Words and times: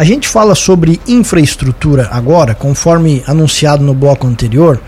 A 0.00 0.04
gente 0.04 0.26
fala 0.26 0.54
sobre 0.54 0.98
infraestrutura 1.06 2.08
agora, 2.10 2.54
conforme 2.54 3.22
anunciado 3.26 3.84
no 3.84 3.92
bloco 3.92 4.26
anterior. 4.26 4.80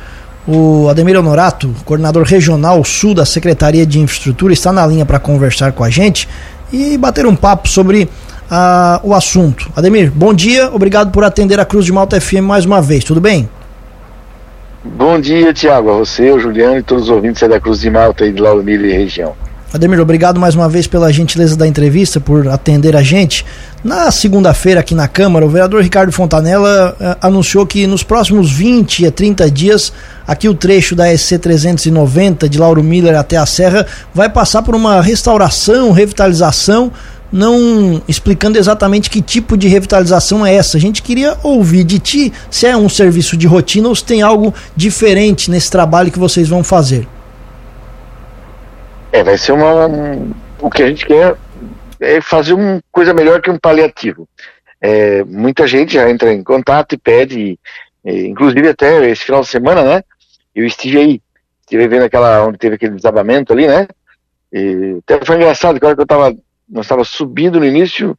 O 0.48 0.88
Ademir 0.88 1.18
Honorato, 1.18 1.70
coordenador 1.84 2.22
regional 2.22 2.82
sul 2.82 3.12
da 3.12 3.26
Secretaria 3.26 3.84
de 3.84 4.00
Infraestrutura, 4.00 4.54
está 4.54 4.72
na 4.72 4.86
linha 4.86 5.04
para 5.04 5.18
conversar 5.18 5.72
com 5.72 5.84
a 5.84 5.90
gente 5.90 6.26
e 6.72 6.96
bater 6.96 7.26
um 7.26 7.36
papo 7.36 7.68
sobre 7.68 8.04
uh, 8.04 9.06
o 9.06 9.14
assunto. 9.14 9.70
Ademir, 9.76 10.10
bom 10.10 10.32
dia, 10.32 10.70
obrigado 10.72 11.10
por 11.10 11.24
atender 11.24 11.60
a 11.60 11.66
Cruz 11.66 11.84
de 11.84 11.92
Malta 11.92 12.18
FM 12.18 12.40
mais 12.44 12.64
uma 12.64 12.80
vez, 12.80 13.04
tudo 13.04 13.20
bem? 13.20 13.46
Bom 14.82 15.20
dia, 15.20 15.52
Tiago, 15.52 15.90
a 15.90 15.98
você, 15.98 16.30
o 16.30 16.40
Juliano 16.40 16.78
e 16.78 16.82
todos 16.82 17.04
os 17.04 17.10
ouvintes 17.10 17.46
da 17.46 17.60
Cruz 17.60 17.80
de 17.80 17.90
Malta 17.90 18.24
e 18.24 18.32
de 18.32 18.40
Lauro 18.40 18.64
Miller 18.64 18.94
e 18.94 18.96
região. 18.96 19.34
Ademir, 19.72 19.98
obrigado 20.00 20.38
mais 20.38 20.54
uma 20.54 20.68
vez 20.68 20.86
pela 20.86 21.10
gentileza 21.10 21.56
da 21.56 21.66
entrevista, 21.66 22.20
por 22.20 22.46
atender 22.48 22.94
a 22.94 23.02
gente. 23.02 23.42
Na 23.82 24.10
segunda-feira, 24.10 24.80
aqui 24.80 24.94
na 24.94 25.08
Câmara, 25.08 25.46
o 25.46 25.48
vereador 25.48 25.82
Ricardo 25.82 26.12
Fontanella 26.12 26.94
eh, 27.00 27.16
anunciou 27.22 27.66
que 27.66 27.86
nos 27.86 28.02
próximos 28.02 28.52
20 28.52 29.06
a 29.06 29.10
30 29.10 29.50
dias, 29.50 29.90
aqui 30.26 30.46
o 30.46 30.52
trecho 30.52 30.94
da 30.94 31.16
SC 31.16 31.38
390 31.38 32.50
de 32.50 32.58
Lauro 32.58 32.82
Miller 32.82 33.16
até 33.16 33.38
a 33.38 33.46
Serra 33.46 33.86
vai 34.12 34.28
passar 34.28 34.60
por 34.60 34.74
uma 34.74 35.00
restauração, 35.00 35.90
revitalização, 35.90 36.92
não 37.32 38.02
explicando 38.06 38.58
exatamente 38.58 39.08
que 39.08 39.22
tipo 39.22 39.56
de 39.56 39.68
revitalização 39.68 40.44
é 40.44 40.54
essa. 40.54 40.76
A 40.76 40.80
gente 40.80 41.00
queria 41.00 41.38
ouvir 41.42 41.84
de 41.84 41.98
ti 41.98 42.32
se 42.50 42.66
é 42.66 42.76
um 42.76 42.90
serviço 42.90 43.38
de 43.38 43.46
rotina 43.46 43.88
ou 43.88 43.96
se 43.96 44.04
tem 44.04 44.20
algo 44.20 44.52
diferente 44.76 45.50
nesse 45.50 45.70
trabalho 45.70 46.12
que 46.12 46.18
vocês 46.18 46.46
vão 46.46 46.62
fazer. 46.62 47.08
É, 49.12 49.22
vai 49.22 49.36
ser 49.36 49.52
uma. 49.52 49.86
Um, 49.86 50.32
o 50.58 50.70
que 50.70 50.82
a 50.82 50.88
gente 50.88 51.04
quer 51.04 51.36
é 52.00 52.20
fazer 52.20 52.54
uma 52.54 52.80
coisa 52.90 53.12
melhor 53.12 53.42
que 53.42 53.50
um 53.50 53.58
paliativo. 53.58 54.26
É, 54.80 55.22
muita 55.24 55.66
gente 55.66 55.94
já 55.94 56.10
entra 56.10 56.32
em 56.32 56.42
contato 56.42 56.94
e 56.94 56.98
pede, 56.98 57.58
e, 58.04 58.26
inclusive 58.26 58.68
até 58.68 59.08
esse 59.10 59.24
final 59.24 59.42
de 59.42 59.48
semana, 59.48 59.82
né? 59.84 60.02
Eu 60.54 60.64
estive 60.64 60.98
aí, 60.98 61.22
estive 61.60 61.86
vendo 61.88 62.04
aquela 62.04 62.44
onde 62.46 62.58
teve 62.58 62.76
aquele 62.76 62.96
desabamento 62.96 63.52
ali, 63.52 63.68
né? 63.68 63.86
E 64.52 64.98
até 65.02 65.24
foi 65.24 65.36
engraçado, 65.36 65.78
que 65.78 65.86
hora 65.86 65.94
que 65.94 66.02
eu 66.02 66.06
tava, 66.06 66.34
nós 66.68 66.86
estava 66.86 67.04
subindo 67.04 67.60
no 67.60 67.66
início 67.66 68.18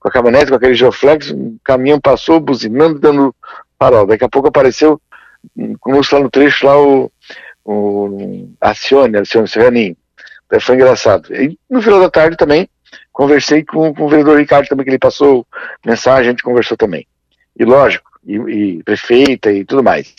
com 0.00 0.08
a 0.08 0.10
caminhonete, 0.10 0.50
com 0.50 0.56
aquele 0.56 0.74
geoflex, 0.74 1.30
um 1.30 1.56
caminhão 1.62 2.00
passou 2.00 2.40
buzinando, 2.40 2.98
dando 2.98 3.34
farol. 3.78 4.06
Daqui 4.06 4.24
a 4.24 4.28
pouco 4.28 4.48
apareceu 4.48 5.00
conosco 5.78 6.16
lá 6.16 6.22
no 6.22 6.30
trecho 6.30 6.66
lá 6.66 6.80
o, 6.80 7.12
o 7.64 8.48
Acione, 8.60 9.18
Acione 9.18 9.46
Serraninho. 9.46 9.96
É, 10.52 10.60
foi 10.60 10.74
engraçado. 10.74 11.34
E 11.34 11.58
no 11.68 11.80
final 11.80 11.98
da 11.98 12.10
tarde 12.10 12.36
também 12.36 12.68
conversei 13.10 13.64
com, 13.64 13.94
com 13.94 14.04
o 14.04 14.08
vereador 14.08 14.38
Ricardo 14.38 14.68
também, 14.68 14.84
que 14.84 14.90
ele 14.90 14.98
passou 14.98 15.46
mensagem, 15.84 16.28
a 16.28 16.30
gente 16.30 16.42
conversou 16.42 16.76
também. 16.76 17.06
E 17.58 17.64
lógico, 17.64 18.10
e, 18.22 18.36
e 18.36 18.82
prefeita 18.82 19.50
e 19.50 19.64
tudo 19.64 19.82
mais. 19.82 20.14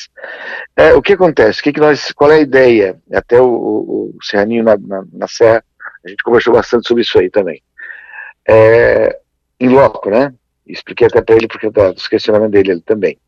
É, 0.75 0.93
o 0.95 1.01
que 1.03 1.13
acontece? 1.13 1.59
O 1.59 1.63
que, 1.63 1.73
que 1.73 1.79
nós, 1.79 2.11
qual 2.11 2.31
é 2.31 2.37
a 2.37 2.41
ideia? 2.41 2.97
Até 3.13 3.39
o, 3.39 3.45
o, 3.45 4.15
o 4.17 4.23
Serraninho 4.23 4.63
na, 4.63 4.75
na, 4.75 5.03
na, 5.13 5.27
Serra, 5.27 5.63
a 6.03 6.09
gente 6.09 6.23
conversou 6.23 6.53
bastante 6.53 6.87
sobre 6.87 7.03
isso 7.03 7.19
aí 7.19 7.29
também. 7.29 7.61
É, 8.47 9.15
em 9.59 9.69
loco, 9.69 10.09
né? 10.09 10.33
Expliquei 10.65 11.05
até 11.05 11.21
para 11.21 11.35
ele 11.35 11.47
porque 11.47 11.69
da, 11.69 11.91
dos 11.91 12.07
questionamentos 12.07 12.53
dele 12.53 12.81
também. 12.81 13.19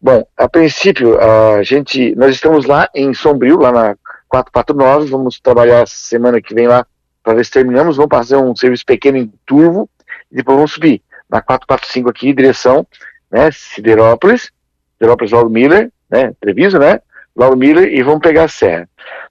Bom, 0.00 0.26
a 0.36 0.48
princípio, 0.48 1.18
a 1.20 1.62
gente, 1.62 2.14
nós 2.16 2.34
estamos 2.34 2.66
lá 2.66 2.88
em 2.94 3.14
Sombrio, 3.14 3.58
lá 3.58 3.70
na 3.70 3.96
449, 4.42 5.10
vamos 5.10 5.38
trabalhar 5.38 5.86
semana 5.86 6.40
que 6.40 6.54
vem 6.54 6.66
lá 6.66 6.84
para 7.22 7.34
ver 7.34 7.44
se 7.44 7.52
terminamos, 7.52 7.96
vamos 7.96 8.10
fazer 8.10 8.36
um 8.36 8.54
serviço 8.56 8.84
pequeno 8.84 9.16
em 9.16 9.32
Turvo 9.46 9.88
e 10.30 10.36
depois 10.36 10.56
vamos 10.56 10.72
subir 10.72 11.00
na 11.30 11.40
445 11.40 12.10
aqui, 12.10 12.32
direção, 12.32 12.86
né, 13.30 13.50
Siderópolis, 13.52 14.50
Siderópolis 14.94 15.32
Lauro 15.32 15.48
Miller, 15.48 15.90
né, 16.10 16.32
Treviso, 16.40 16.78
né, 16.78 17.00
Lauro 17.34 17.56
Miller 17.56 17.92
e 17.92 18.02
vamos 18.02 18.20
pegar 18.20 18.44
a 18.44 18.48
serra. 18.48 18.88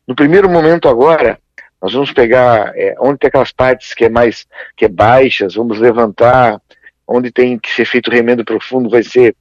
No 0.08 0.16
primeiro 0.16 0.50
momento 0.50 0.88
agora, 0.88 1.38
nós 1.82 1.92
vamos 1.92 2.14
pegar 2.14 2.72
é, 2.76 2.96
onde 3.00 3.20
tem 3.20 3.28
aquelas 3.28 3.52
partes 3.52 3.94
que 3.94 4.06
é 4.06 4.10
mais, 4.10 4.48
que 4.78 4.86
é 4.86 4.90
baixas, 4.90 5.56
vamos 5.56 5.80
levantar, 5.80 6.62
onde 7.06 7.30
tem 7.30 7.60
que 7.60 7.70
ser 7.70 7.86
feito 7.86 8.10
remendo 8.10 8.46
profundo, 8.46 8.90
vai 8.90 9.04
ser 9.04 9.36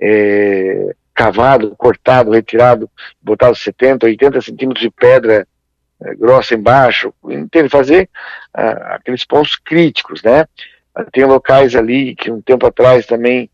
é, 0.00 0.94
cavado, 1.14 1.74
cortado, 1.76 2.30
retirado, 2.30 2.90
botado 3.20 3.54
70, 3.54 4.06
80 4.06 4.40
centímetros 4.40 4.82
de 4.82 4.90
pedra 4.90 5.46
é, 6.00 6.14
grossa 6.14 6.54
embaixo, 6.54 7.12
entende? 7.24 7.68
Fazer 7.68 8.08
ah, 8.54 8.96
aqueles 8.96 9.24
pontos 9.24 9.56
críticos, 9.56 10.22
né? 10.22 10.46
Tem 11.12 11.24
locais 11.24 11.74
ali 11.74 12.14
que 12.14 12.30
um 12.30 12.40
tempo 12.40 12.66
atrás 12.66 13.06
também, 13.06 13.48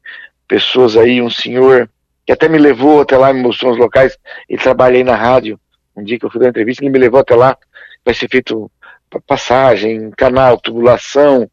pessoas 0.46 0.96
aí, 0.96 1.22
um 1.22 1.30
senhor 1.30 1.88
que 2.26 2.32
até 2.32 2.48
me 2.48 2.58
levou 2.58 3.00
até 3.00 3.16
lá, 3.16 3.32
me 3.32 3.40
mostrou 3.40 3.72
os 3.72 3.78
locais, 3.78 4.18
ele 4.48 4.60
trabalha 4.60 4.96
aí 4.96 5.04
na 5.04 5.14
rádio, 5.14 5.58
um 5.96 6.02
dia 6.02 6.18
que 6.18 6.26
eu 6.26 6.30
fui 6.30 6.40
dar 6.40 6.46
uma 6.46 6.50
entrevista, 6.50 6.82
ele 6.84 6.90
me 6.90 6.98
levou 6.98 7.20
até 7.20 7.34
lá, 7.34 7.56
vai 8.04 8.12
ser 8.12 8.28
feito 8.28 8.70
passagem, 9.26 10.10
canal, 10.10 10.60
tubulação, 10.60 11.50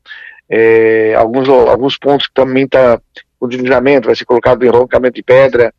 é, 0.49 1.15
alguns, 1.15 1.47
alguns 1.47 1.97
pontos 1.97 2.27
que 2.27 2.33
também 2.33 2.65
está 2.65 2.99
com 3.39 3.47
deslizamento, 3.47 4.07
vai 4.07 4.15
ser 4.15 4.25
colocado 4.25 4.65
enroncamento 4.65 5.15
de 5.15 5.23
pedra, 5.23 5.73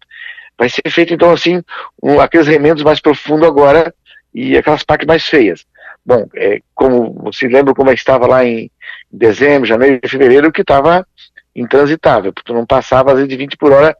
Vai 0.58 0.68
ser 0.68 0.88
feito, 0.90 1.12
então, 1.12 1.30
assim, 1.30 1.62
um, 2.02 2.20
aqueles 2.20 2.46
remendos 2.46 2.82
mais 2.82 3.00
profundos 3.00 3.46
agora 3.46 3.94
e 4.34 4.56
aquelas 4.56 4.82
partes 4.82 5.06
mais 5.06 5.26
feias. 5.26 5.66
Bom, 6.04 6.28
é, 6.34 6.60
como 6.74 7.12
você 7.14 7.48
lembra 7.48 7.74
como 7.74 7.90
é 7.90 7.94
estava 7.94 8.26
lá 8.26 8.44
em 8.44 8.70
dezembro, 9.10 9.66
janeiro 9.66 10.00
e 10.02 10.08
fevereiro, 10.08 10.52
que 10.52 10.62
estava 10.62 11.06
intransitável, 11.54 12.32
porque 12.32 12.52
não 12.52 12.64
passava 12.64 13.10
às 13.10 13.16
vezes 13.16 13.28
de 13.28 13.36
20 13.36 13.56
por 13.56 13.72
hora 13.72 13.96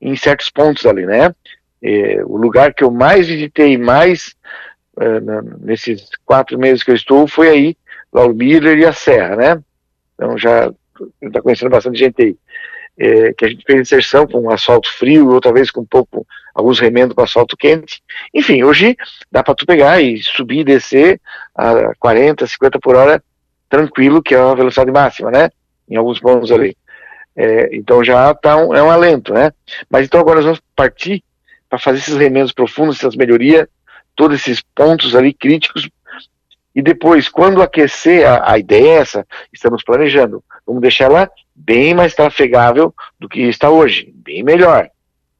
em 0.00 0.16
certos 0.16 0.48
pontos 0.48 0.86
ali, 0.86 1.04
né? 1.04 1.34
É, 1.82 2.22
o 2.24 2.36
lugar 2.36 2.72
que 2.74 2.82
eu 2.82 2.90
mais 2.90 3.26
visitei, 3.26 3.76
mais 3.76 4.34
é, 4.98 5.20
nesses 5.60 6.08
quatro 6.24 6.58
meses 6.58 6.82
que 6.82 6.90
eu 6.90 6.94
estou, 6.94 7.26
foi 7.26 7.48
aí, 7.48 7.76
lá 8.12 8.26
o 8.26 8.34
Miller 8.34 8.78
e 8.78 8.86
a 8.86 8.92
Serra, 8.92 9.36
né? 9.36 9.62
Então 10.14 10.38
já 10.38 10.72
está 11.22 11.40
conhecendo 11.40 11.70
bastante 11.70 11.98
gente 11.98 12.22
aí 12.22 12.36
é, 13.00 13.32
que 13.32 13.46
a 13.46 13.48
gente 13.48 13.64
fez 13.64 13.80
inserção 13.80 14.26
com 14.26 14.50
asfalto 14.50 14.92
frio, 14.92 15.30
outra 15.30 15.50
vez 15.50 15.70
com 15.70 15.80
um 15.80 15.86
pouco, 15.86 16.26
alguns 16.54 16.78
remendos 16.78 17.14
com 17.14 17.22
asfalto 17.22 17.56
quente. 17.56 18.02
Enfim, 18.34 18.62
hoje 18.62 18.94
dá 19.32 19.42
para 19.42 19.54
tu 19.54 19.64
pegar 19.64 20.02
e 20.02 20.18
subir 20.18 20.58
e 20.58 20.64
descer 20.64 21.18
a 21.54 21.94
40, 21.98 22.46
50 22.46 22.78
por 22.78 22.94
hora, 22.94 23.24
tranquilo, 23.70 24.22
que 24.22 24.34
é 24.34 24.38
uma 24.38 24.54
velocidade 24.54 24.92
máxima, 24.92 25.30
né? 25.30 25.50
Em 25.88 25.96
alguns 25.96 26.20
pontos 26.20 26.52
ali. 26.52 26.76
É, 27.34 27.74
então 27.74 28.04
já 28.04 28.34
tá 28.34 28.56
um, 28.56 28.74
é 28.74 28.82
um 28.82 28.90
alento, 28.90 29.32
né? 29.32 29.50
Mas 29.88 30.04
então 30.04 30.20
agora 30.20 30.36
nós 30.36 30.44
vamos 30.44 30.60
partir 30.76 31.24
para 31.70 31.78
fazer 31.78 31.98
esses 31.98 32.16
remendos 32.16 32.52
profundos, 32.52 32.98
essas 32.98 33.16
melhorias, 33.16 33.66
todos 34.14 34.38
esses 34.38 34.60
pontos 34.60 35.16
ali 35.16 35.32
críticos. 35.32 35.88
E 36.74 36.82
depois, 36.82 37.30
quando 37.30 37.62
aquecer, 37.62 38.28
a, 38.28 38.52
a 38.52 38.58
ideia 38.58 38.88
é 38.88 38.96
essa, 38.96 39.26
estamos 39.50 39.82
planejando, 39.82 40.44
vamos 40.66 40.82
deixar 40.82 41.06
ela 41.06 41.30
bem 41.64 41.94
mais 41.94 42.14
trafegável 42.14 42.94
do 43.18 43.28
que 43.28 43.42
está 43.42 43.70
hoje, 43.70 44.12
bem 44.14 44.42
melhor, 44.42 44.88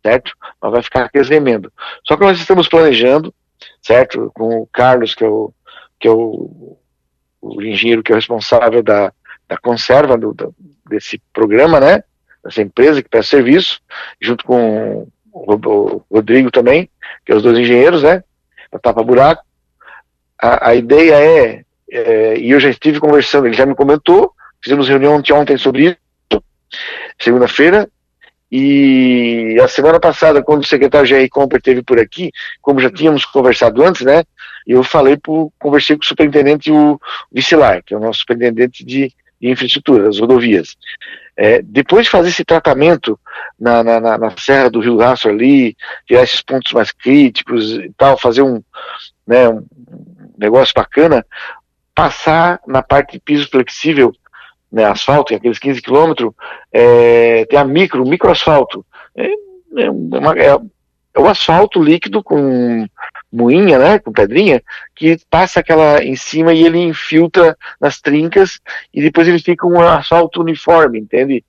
certo? 0.03 0.33
Mas 0.61 0.73
vai 0.73 0.83
ficar 0.83 1.05
aqueles 1.05 1.29
remendo. 1.29 1.73
Só 2.07 2.17
que 2.17 2.25
nós 2.25 2.39
estamos 2.39 2.69
planejando, 2.69 3.35
certo? 3.83 4.31
Com 4.35 4.61
o 4.61 4.67
Carlos, 4.67 5.15
que 5.15 5.25
é 5.25 5.29
o, 5.29 5.53
que 5.99 6.07
é 6.07 6.11
o, 6.11 6.77
o 7.41 7.63
engenheiro 7.63 8.03
que 8.03 8.13
é 8.13 8.15
o 8.15 8.19
responsável 8.19 8.83
da, 8.83 9.13
da 9.49 9.57
conserva 9.57 10.17
do, 10.17 10.35
do, 10.35 10.55
desse 10.89 11.21
programa, 11.33 11.81
né? 11.81 12.05
Dessa 12.45 12.63
empresa 12.63 13.03
que 13.03 13.09
presta 13.09 13.37
serviço, 13.37 13.81
junto 14.21 14.45
com 14.45 15.09
o, 15.33 15.55
o 15.55 16.05
Rodrigo 16.11 16.51
também, 16.51 16.89
que 17.25 17.33
é 17.33 17.35
os 17.35 17.43
dois 17.43 17.59
engenheiros, 17.59 18.03
né? 18.03 18.23
Da 18.71 18.79
Tapa 18.79 19.03
Buraco. 19.03 19.43
A, 20.41 20.71
a 20.71 20.75
ideia 20.75 21.15
é, 21.15 21.65
é, 21.91 22.39
e 22.39 22.51
eu 22.51 22.61
já 22.61 22.69
estive 22.71 23.01
conversando, 23.01 23.47
ele 23.47 23.57
já 23.57 23.67
me 23.67 23.75
comentou, 23.75 24.33
fizemos 24.63 24.89
reunião 24.89 25.23
ontem 25.33 25.57
sobre 25.59 25.87
isso, 25.87 25.97
segunda-feira. 27.19 27.89
E 28.53 29.57
a 29.63 29.69
semana 29.69 30.01
passada, 30.01 30.43
quando 30.43 30.63
o 30.63 30.67
secretário 30.67 31.07
Jair 31.07 31.29
Comper 31.29 31.59
esteve 31.59 31.83
por 31.83 32.01
aqui, 32.01 32.33
como 32.61 32.81
já 32.81 32.91
tínhamos 32.91 33.25
conversado 33.25 33.83
antes, 33.85 34.03
né? 34.03 34.25
Eu 34.67 34.83
falei 34.83 35.17
pro, 35.17 35.53
conversei 35.59 35.97
com 35.97 36.03
o 36.03 36.07
superintendente 36.07 36.71
o 36.71 37.01
Vicilar, 37.31 37.83
que 37.85 37.95
é 37.95 37.97
o 37.97 38.01
nosso 38.01 38.21
superintendente 38.21 38.85
de, 38.85 39.13
de 39.41 39.49
infraestrutura, 39.49 40.05
das 40.05 40.19
rodovias. 40.19 40.77
É, 41.37 41.63
depois 41.63 42.05
de 42.05 42.11
fazer 42.11 42.29
esse 42.29 42.45
tratamento 42.45 43.19
na, 43.59 43.85
na, 43.85 44.01
na, 44.01 44.19
na 44.19 44.37
Serra 44.37 44.69
do 44.69 44.81
Rio 44.81 44.99
Rastro 44.99 45.31
ali, 45.31 45.77
tirar 46.07 46.25
esses 46.25 46.43
pontos 46.43 46.73
mais 46.73 46.91
críticos 46.91 47.73
e 47.73 47.93
tal, 47.97 48.19
fazer 48.19 48.43
um, 48.43 48.61
né, 49.27 49.49
um 49.49 49.65
negócio 50.37 50.75
bacana, 50.75 51.25
passar 51.95 52.61
na 52.67 52.83
parte 52.83 53.13
de 53.13 53.21
piso 53.21 53.49
flexível 53.49 54.13
né, 54.71 54.85
asfalto, 54.85 55.35
aqueles 55.35 55.59
15 55.59 55.83
quilômetros, 55.83 56.33
é, 56.73 57.45
tem 57.47 57.59
a 57.59 57.65
micro, 57.65 58.07
microasfalto. 58.07 58.85
É, 59.17 59.31
é, 59.79 59.91
uma, 59.91 60.39
é, 60.39 60.57
é 61.15 61.21
o 61.21 61.27
asfalto 61.27 61.83
líquido 61.83 62.23
com 62.23 62.87
moinha, 63.33 63.79
né, 63.79 63.99
com 63.99 64.13
pedrinha, 64.13 64.63
que 64.95 65.19
passa 65.29 65.61
aquela 65.61 66.03
em 66.03 66.17
cima 66.17 66.53
e 66.53 66.65
ele 66.65 66.79
infiltra 66.79 67.57
nas 67.81 68.01
trincas 68.01 68.61
e 68.93 69.03
depois 69.03 69.27
ele 69.27 69.39
fica 69.39 69.67
um 69.67 69.81
asfalto 69.81 70.41
uniforme, 70.41 71.01
entende? 71.01 71.45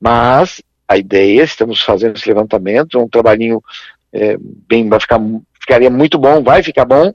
Mas 0.00 0.62
a 0.88 0.96
ideia, 0.96 1.42
estamos 1.42 1.80
fazendo 1.80 2.16
esse 2.16 2.28
levantamento, 2.28 2.98
um 2.98 3.08
trabalhinho 3.08 3.62
é, 4.12 4.36
bem, 4.38 4.88
vai 4.88 5.00
ficar, 5.00 5.20
ficaria 5.60 5.90
muito 5.90 6.18
bom, 6.18 6.42
vai 6.42 6.62
ficar 6.62 6.84
bom, 6.84 7.14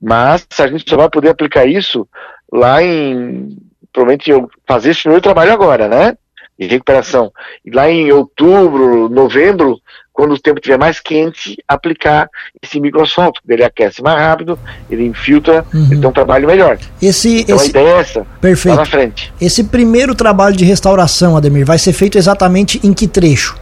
mas 0.00 0.46
a 0.58 0.66
gente 0.66 0.88
só 0.88 0.96
vai 0.96 1.10
poder 1.10 1.30
aplicar 1.30 1.66
isso 1.66 2.08
lá 2.50 2.82
em, 2.82 3.56
provavelmente 3.94 4.30
eu 4.30 4.50
fazer 4.66 4.90
esse 4.90 5.08
meu 5.08 5.20
trabalho 5.20 5.52
agora, 5.52 5.88
né? 5.88 6.16
De 6.58 6.66
recuperação. 6.66 7.32
E 7.64 7.70
lá 7.70 7.88
em 7.88 8.12
outubro, 8.12 9.08
novembro, 9.08 9.80
quando 10.12 10.32
o 10.34 10.38
tempo 10.38 10.58
estiver 10.58 10.78
mais 10.78 11.00
quente, 11.00 11.56
aplicar 11.66 12.28
esse 12.62 12.78
microasfalto. 12.78 13.40
Ele 13.48 13.64
aquece 13.64 14.02
mais 14.02 14.18
rápido, 14.18 14.58
ele 14.90 15.04
infiltra, 15.04 15.64
uhum. 15.72 15.86
ele 15.90 16.00
tem 16.00 16.08
um 16.08 16.12
trabalho 16.12 16.46
melhor. 16.46 16.78
Esse, 17.00 17.40
então 17.40 17.56
esse... 17.56 17.66
a 17.66 17.68
ideia 17.70 17.88
é 17.88 18.00
essa. 18.00 18.26
Perfeito. 18.40 18.76
Lá 18.76 18.82
na 18.82 18.86
frente. 18.86 19.32
Esse 19.40 19.64
primeiro 19.64 20.14
trabalho 20.14 20.56
de 20.56 20.64
restauração, 20.64 21.36
Ademir, 21.36 21.64
vai 21.64 21.78
ser 21.78 21.92
feito 21.92 22.18
exatamente 22.18 22.80
em 22.84 22.92
que 22.92 23.08
trecho? 23.08 23.56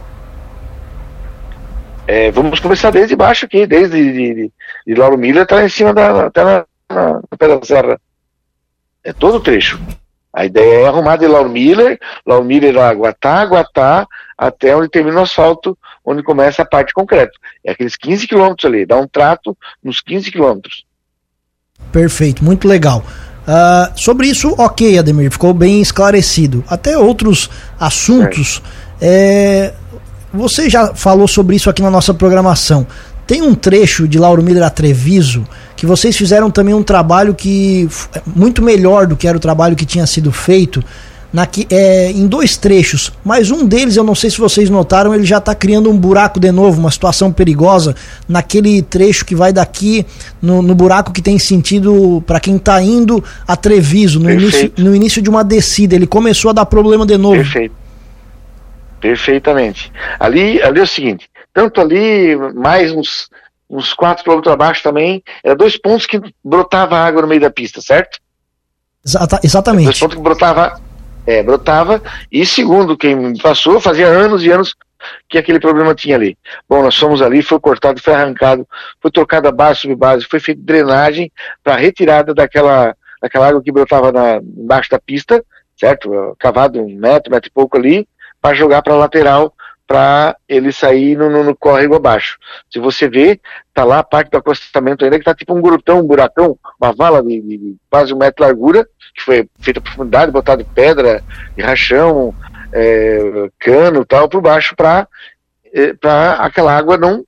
É, 2.05 2.29
vamos 2.31 2.59
começar 2.59 2.91
desde 2.91 3.15
baixo 3.15 3.45
aqui, 3.45 3.65
desde 3.65 3.97
de, 3.97 4.33
de, 4.33 4.51
de 4.85 4.93
Lauro 4.95 5.17
Miller 5.17 5.43
até 5.43 5.55
lá 5.55 5.65
em 5.65 5.69
cima 5.69 5.93
da, 5.93 6.25
até 6.25 6.43
na, 6.43 6.65
na, 6.91 7.13
na 7.13 7.63
Serra. 7.63 7.99
É 9.03 9.11
todo 9.11 9.37
o 9.37 9.39
trecho. 9.39 9.79
A 10.33 10.45
ideia 10.45 10.81
é 10.81 10.87
arrumar 10.87 11.17
de 11.17 11.27
Lauro 11.27 11.49
Miller, 11.49 11.99
Lauro 12.25 12.43
Miller 12.43 12.77
a 12.77 12.91
Guatá, 12.91 13.43
Guatá, 13.45 14.07
até 14.37 14.75
onde 14.75 14.89
termina 14.89 15.19
o 15.19 15.23
asfalto, 15.23 15.77
onde 16.03 16.23
começa 16.23 16.63
a 16.63 16.65
parte 16.65 16.93
concreta. 16.93 17.33
É 17.63 17.71
aqueles 17.71 17.95
15 17.95 18.27
quilômetros 18.27 18.65
ali, 18.65 18.85
dá 18.85 18.97
um 18.97 19.07
trato 19.07 19.55
nos 19.83 20.01
15 20.01 20.31
quilômetros. 20.31 20.85
Perfeito, 21.91 22.43
muito 22.43 22.67
legal. 22.67 23.03
Uh, 23.43 23.99
sobre 23.99 24.27
isso, 24.27 24.55
ok, 24.57 24.97
Ademir, 24.97 25.29
ficou 25.29 25.53
bem 25.53 25.81
esclarecido. 25.81 26.63
Até 26.67 26.97
outros 26.97 27.49
assuntos. 27.79 28.61
É, 29.01 29.73
você 30.33 30.69
já 30.69 30.95
falou 30.95 31.27
sobre 31.27 31.55
isso 31.55 31.69
aqui 31.69 31.81
na 31.81 31.91
nossa 31.91 32.13
programação. 32.13 32.87
Tem 33.25 33.41
um 33.41 33.55
trecho 33.55 34.07
de 34.07 34.19
Lauro 34.19 34.43
Miller 34.43 34.63
a 34.63 34.69
Treviso 34.69 35.45
que 35.75 35.85
vocês 35.85 36.15
fizeram 36.15 36.51
também 36.51 36.73
um 36.73 36.83
trabalho 36.83 37.33
que 37.33 37.87
é 38.13 38.21
muito 38.25 38.61
melhor 38.61 39.07
do 39.07 39.15
que 39.15 39.27
era 39.27 39.37
o 39.37 39.39
trabalho 39.39 39.75
que 39.75 39.85
tinha 39.85 40.05
sido 40.05 40.31
feito 40.31 40.83
na, 41.33 41.47
é, 41.71 42.11
em 42.11 42.27
dois 42.27 42.55
trechos, 42.57 43.11
mas 43.25 43.49
um 43.49 43.65
deles, 43.65 43.97
eu 43.97 44.03
não 44.03 44.13
sei 44.13 44.29
se 44.29 44.37
vocês 44.37 44.69
notaram, 44.69 45.15
ele 45.15 45.25
já 45.25 45.39
está 45.39 45.55
criando 45.55 45.89
um 45.89 45.97
buraco 45.97 46.39
de 46.39 46.51
novo, 46.51 46.79
uma 46.79 46.91
situação 46.91 47.31
perigosa 47.31 47.95
naquele 48.29 48.83
trecho 48.83 49.25
que 49.25 49.33
vai 49.33 49.51
daqui 49.51 50.05
no, 50.39 50.61
no 50.61 50.75
buraco 50.75 51.11
que 51.11 51.23
tem 51.23 51.39
sentido 51.39 52.23
para 52.27 52.39
quem 52.39 52.57
está 52.57 52.79
indo 52.83 53.23
a 53.47 53.55
Treviso, 53.55 54.19
no 54.19 54.29
início, 54.29 54.71
no 54.77 54.95
início 54.95 55.21
de 55.23 55.29
uma 55.29 55.43
descida. 55.43 55.95
Ele 55.95 56.05
começou 56.05 56.51
a 56.51 56.53
dar 56.53 56.67
problema 56.67 57.03
de 57.03 57.17
novo. 57.17 57.37
Perfeito. 57.37 57.75
Perfeitamente. 59.01 59.91
Ali, 60.19 60.61
ali 60.61 60.79
é 60.79 60.83
o 60.83 60.87
seguinte, 60.87 61.27
tanto 61.53 61.79
ali, 61.79 62.35
mais 62.53 62.91
uns, 62.91 63.29
uns 63.69 63.93
4 63.93 64.23
quilômetros 64.23 64.53
abaixo 64.53 64.83
também, 64.83 65.23
eram 65.43 65.55
dois 65.55 65.77
pontos 65.77 66.05
que 66.05 66.19
brotava 66.43 66.97
água 66.97 67.21
no 67.21 67.27
meio 67.27 67.41
da 67.41 67.51
pista, 67.51 67.79
certo? 67.79 68.19
Exata, 69.05 69.39
exatamente. 69.43 69.85
Dois 69.85 69.99
pontos 69.99 70.17
que 70.17 70.23
brotava, 70.23 70.81
é, 71.27 71.43
brotava, 71.43 72.01
e 72.31 72.45
segundo 72.45 72.97
quem 72.97 73.37
passou, 73.37 73.79
fazia 73.79 74.07
anos 74.07 74.43
e 74.43 74.51
anos 74.51 74.75
que 75.29 75.37
aquele 75.37 75.59
problema 75.59 75.93
tinha 75.93 76.15
ali. 76.15 76.37
Bom, 76.67 76.81
nós 76.81 76.97
fomos 76.97 77.21
ali, 77.21 77.43
foi 77.43 77.59
cortado, 77.59 78.01
foi 78.01 78.13
arrancado, 78.13 78.67
foi 79.01 79.11
trocada 79.11 79.51
base 79.51 79.81
sobre 79.81 79.95
base, 79.95 80.25
foi 80.25 80.39
feita 80.39 80.61
drenagem 80.63 81.31
para 81.63 81.75
retirada 81.75 82.33
daquela, 82.33 82.95
daquela 83.21 83.47
água 83.47 83.61
que 83.61 83.71
brotava 83.71 84.11
na, 84.11 84.37
embaixo 84.37 84.89
da 84.89 84.99
pista, 84.99 85.43
certo? 85.77 86.35
Cavado 86.39 86.81
um 86.81 86.95
metro, 86.97 87.31
metro 87.31 87.49
e 87.49 87.53
pouco 87.53 87.77
ali, 87.77 88.07
para 88.41 88.55
jogar 88.55 88.81
para 88.81 88.93
a 88.93 88.97
lateral 88.97 89.53
para 89.87 90.35
ele 90.47 90.71
sair 90.71 91.17
no, 91.17 91.29
no, 91.29 91.43
no, 91.43 91.55
córrego 91.55 91.95
abaixo. 91.95 92.37
Se 92.71 92.79
você 92.79 93.07
vê, 93.07 93.39
tá 93.73 93.83
lá 93.83 93.99
a 93.99 94.03
parte 94.03 94.31
do 94.31 94.37
acostamento 94.37 95.03
ainda 95.03 95.19
que 95.19 95.25
tá 95.25 95.35
tipo 95.35 95.53
um 95.53 95.61
grutão, 95.61 95.99
um 95.99 96.07
buracão, 96.07 96.57
uma 96.81 96.93
vala 96.93 97.21
de, 97.21 97.41
de 97.41 97.75
quase 97.89 98.13
um 98.13 98.17
metro 98.17 98.43
de 98.43 98.49
largura, 98.49 98.87
que 99.13 99.21
foi 99.21 99.47
feita 99.59 99.81
profundidade, 99.81 100.31
botado 100.31 100.65
pedra, 100.73 101.23
de 101.55 101.61
rachão, 101.61 102.33
é, 102.71 103.49
cano 103.59 104.05
tal, 104.05 104.27
por 104.29 104.41
baixo 104.41 104.75
para 104.75 105.07
é, 105.73 105.93
para 105.93 106.33
aquela 106.33 106.75
água 106.75 106.97
não 106.97 107.25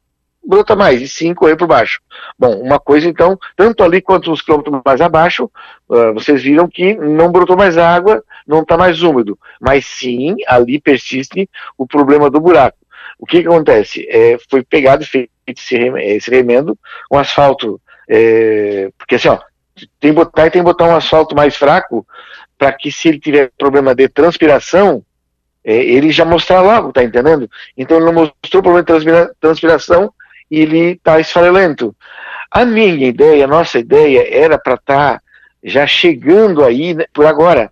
brota 0.47 0.75
mais, 0.75 1.01
e 1.01 1.07
sim 1.07 1.33
correr 1.33 1.55
por 1.55 1.67
baixo. 1.67 1.99
Bom, 2.37 2.55
uma 2.61 2.79
coisa 2.79 3.07
então, 3.07 3.37
tanto 3.55 3.83
ali 3.83 4.01
quanto 4.01 4.31
uns 4.31 4.41
quilômetros 4.41 4.81
mais 4.85 5.01
abaixo, 5.01 5.49
uh, 5.89 6.13
vocês 6.13 6.43
viram 6.43 6.67
que 6.67 6.93
não 6.95 7.31
brotou 7.31 7.57
mais 7.57 7.77
água, 7.77 8.23
não 8.47 8.61
está 8.61 8.77
mais 8.77 9.01
úmido, 9.01 9.37
mas 9.59 9.85
sim, 9.85 10.35
ali 10.47 10.79
persiste 10.79 11.49
o 11.77 11.87
problema 11.87 12.29
do 12.29 12.39
buraco. 12.39 12.77
O 13.17 13.25
que, 13.25 13.41
que 13.41 13.47
acontece? 13.47 14.07
É, 14.09 14.37
foi 14.49 14.63
pegado 14.63 15.03
e 15.03 15.05
feito 15.05 15.31
esse, 15.47 16.29
remendo, 16.29 16.77
um 17.11 17.17
asfalto, 17.17 17.79
é, 18.09 18.89
porque 18.97 19.15
assim, 19.15 19.29
ó, 19.29 19.39
tem 19.99 20.11
que 20.11 20.15
botar 20.15 20.47
e 20.47 20.51
tem 20.51 20.63
botar 20.63 20.85
um 20.85 20.95
asfalto 20.95 21.35
mais 21.35 21.55
fraco, 21.55 22.05
para 22.57 22.71
que 22.73 22.91
se 22.91 23.09
ele 23.09 23.19
tiver 23.19 23.51
problema 23.57 23.93
de 23.93 24.07
transpiração, 24.07 25.03
é, 25.63 25.75
ele 25.75 26.11
já 26.11 26.25
mostrar 26.25 26.61
logo, 26.61 26.91
tá 26.91 27.03
entendendo? 27.03 27.49
Então 27.77 27.97
ele 27.97 28.05
não 28.05 28.13
mostrou 28.13 28.63
problema 28.63 28.83
de 28.83 29.33
transpiração, 29.39 30.13
e 30.49 30.59
ele 30.61 30.91
está 30.91 31.19
esfarelento. 31.19 31.95
A 32.51 32.65
minha 32.65 33.07
ideia, 33.07 33.45
a 33.45 33.47
nossa 33.47 33.79
ideia 33.79 34.27
era 34.31 34.57
para 34.57 34.75
estar 34.75 35.13
tá 35.15 35.21
já 35.63 35.87
chegando 35.87 36.63
aí 36.63 36.93
né, 36.93 37.05
por 37.11 37.25
agora, 37.25 37.71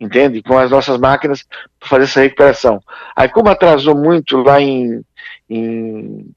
entende? 0.00 0.42
Com 0.42 0.58
as 0.58 0.70
nossas 0.70 0.98
máquinas 0.98 1.44
para 1.78 1.88
fazer 1.88 2.04
essa 2.04 2.20
recuperação. 2.20 2.80
Aí 3.14 3.28
como 3.28 3.50
atrasou 3.50 3.94
muito 3.94 4.38
lá 4.38 4.60
em, 4.60 5.02
em 5.48 6.32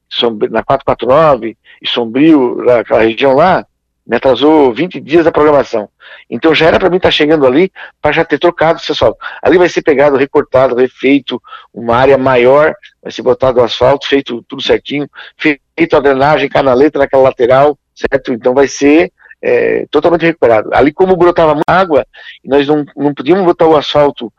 na 0.52 0.64
449 0.64 1.58
e 1.82 1.88
Sombrio, 1.88 2.58
naquela 2.66 3.02
região 3.02 3.34
lá, 3.34 3.66
me 4.06 4.18
atrasou 4.18 4.74
20 4.74 5.00
dias 5.00 5.24
da 5.24 5.32
programação. 5.32 5.90
Então 6.30 6.54
já 6.54 6.68
era 6.68 6.80
para 6.80 6.90
mim 6.90 6.98
estar 6.98 7.08
tá 7.08 7.12
chegando 7.12 7.48
ali 7.48 7.72
para 8.02 8.12
já 8.12 8.26
ter 8.26 8.38
trocado 8.38 8.80
o 8.80 8.92
asfalto. 8.92 9.18
Ali 9.42 9.58
vai 9.58 9.70
ser 9.70 9.82
pegado, 9.82 10.18
recortado, 10.18 10.76
refeito, 10.76 11.42
uma 11.74 11.96
área 11.96 12.18
maior, 12.18 12.76
vai 13.02 13.12
ser 13.12 13.22
botado 13.22 13.60
o 13.60 13.64
asfalto, 13.64 14.08
feito 14.08 14.44
tudo 14.44 14.62
certinho, 14.62 15.10
feito 15.38 15.96
a 15.96 16.00
drenagem, 16.02 16.50
canaleta 16.50 17.00
naquela 17.00 17.24
lateral, 17.24 17.78
certo? 17.96 18.34
Então 18.34 18.54
vai 18.54 18.68
ser 18.68 19.12
é, 19.44 19.86
totalmente 19.92 20.26
recuperado. 20.26 20.70
Ali 20.74 20.94
como 20.94 21.18
brotava 21.18 21.60
água, 21.68 22.08
nós 22.46 22.66
não, 22.66 22.86
não 22.96 23.14
podíamos 23.14 23.44
botar 23.44 23.68
o 23.68 23.76
asfalto 23.76 24.32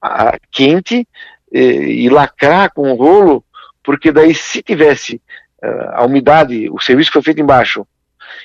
a, 0.00 0.38
quente 0.52 1.06
e, 1.52 1.60
e 2.04 2.08
lacrar 2.08 2.72
com 2.72 2.92
o 2.92 2.94
rolo, 2.94 3.44
porque 3.82 4.12
daí 4.12 4.32
se 4.32 4.62
tivesse 4.62 5.20
uh, 5.62 5.90
a 5.94 6.04
umidade, 6.04 6.70
o 6.70 6.78
serviço 6.78 7.10
que 7.10 7.14
foi 7.14 7.22
feito 7.22 7.40
embaixo, 7.40 7.84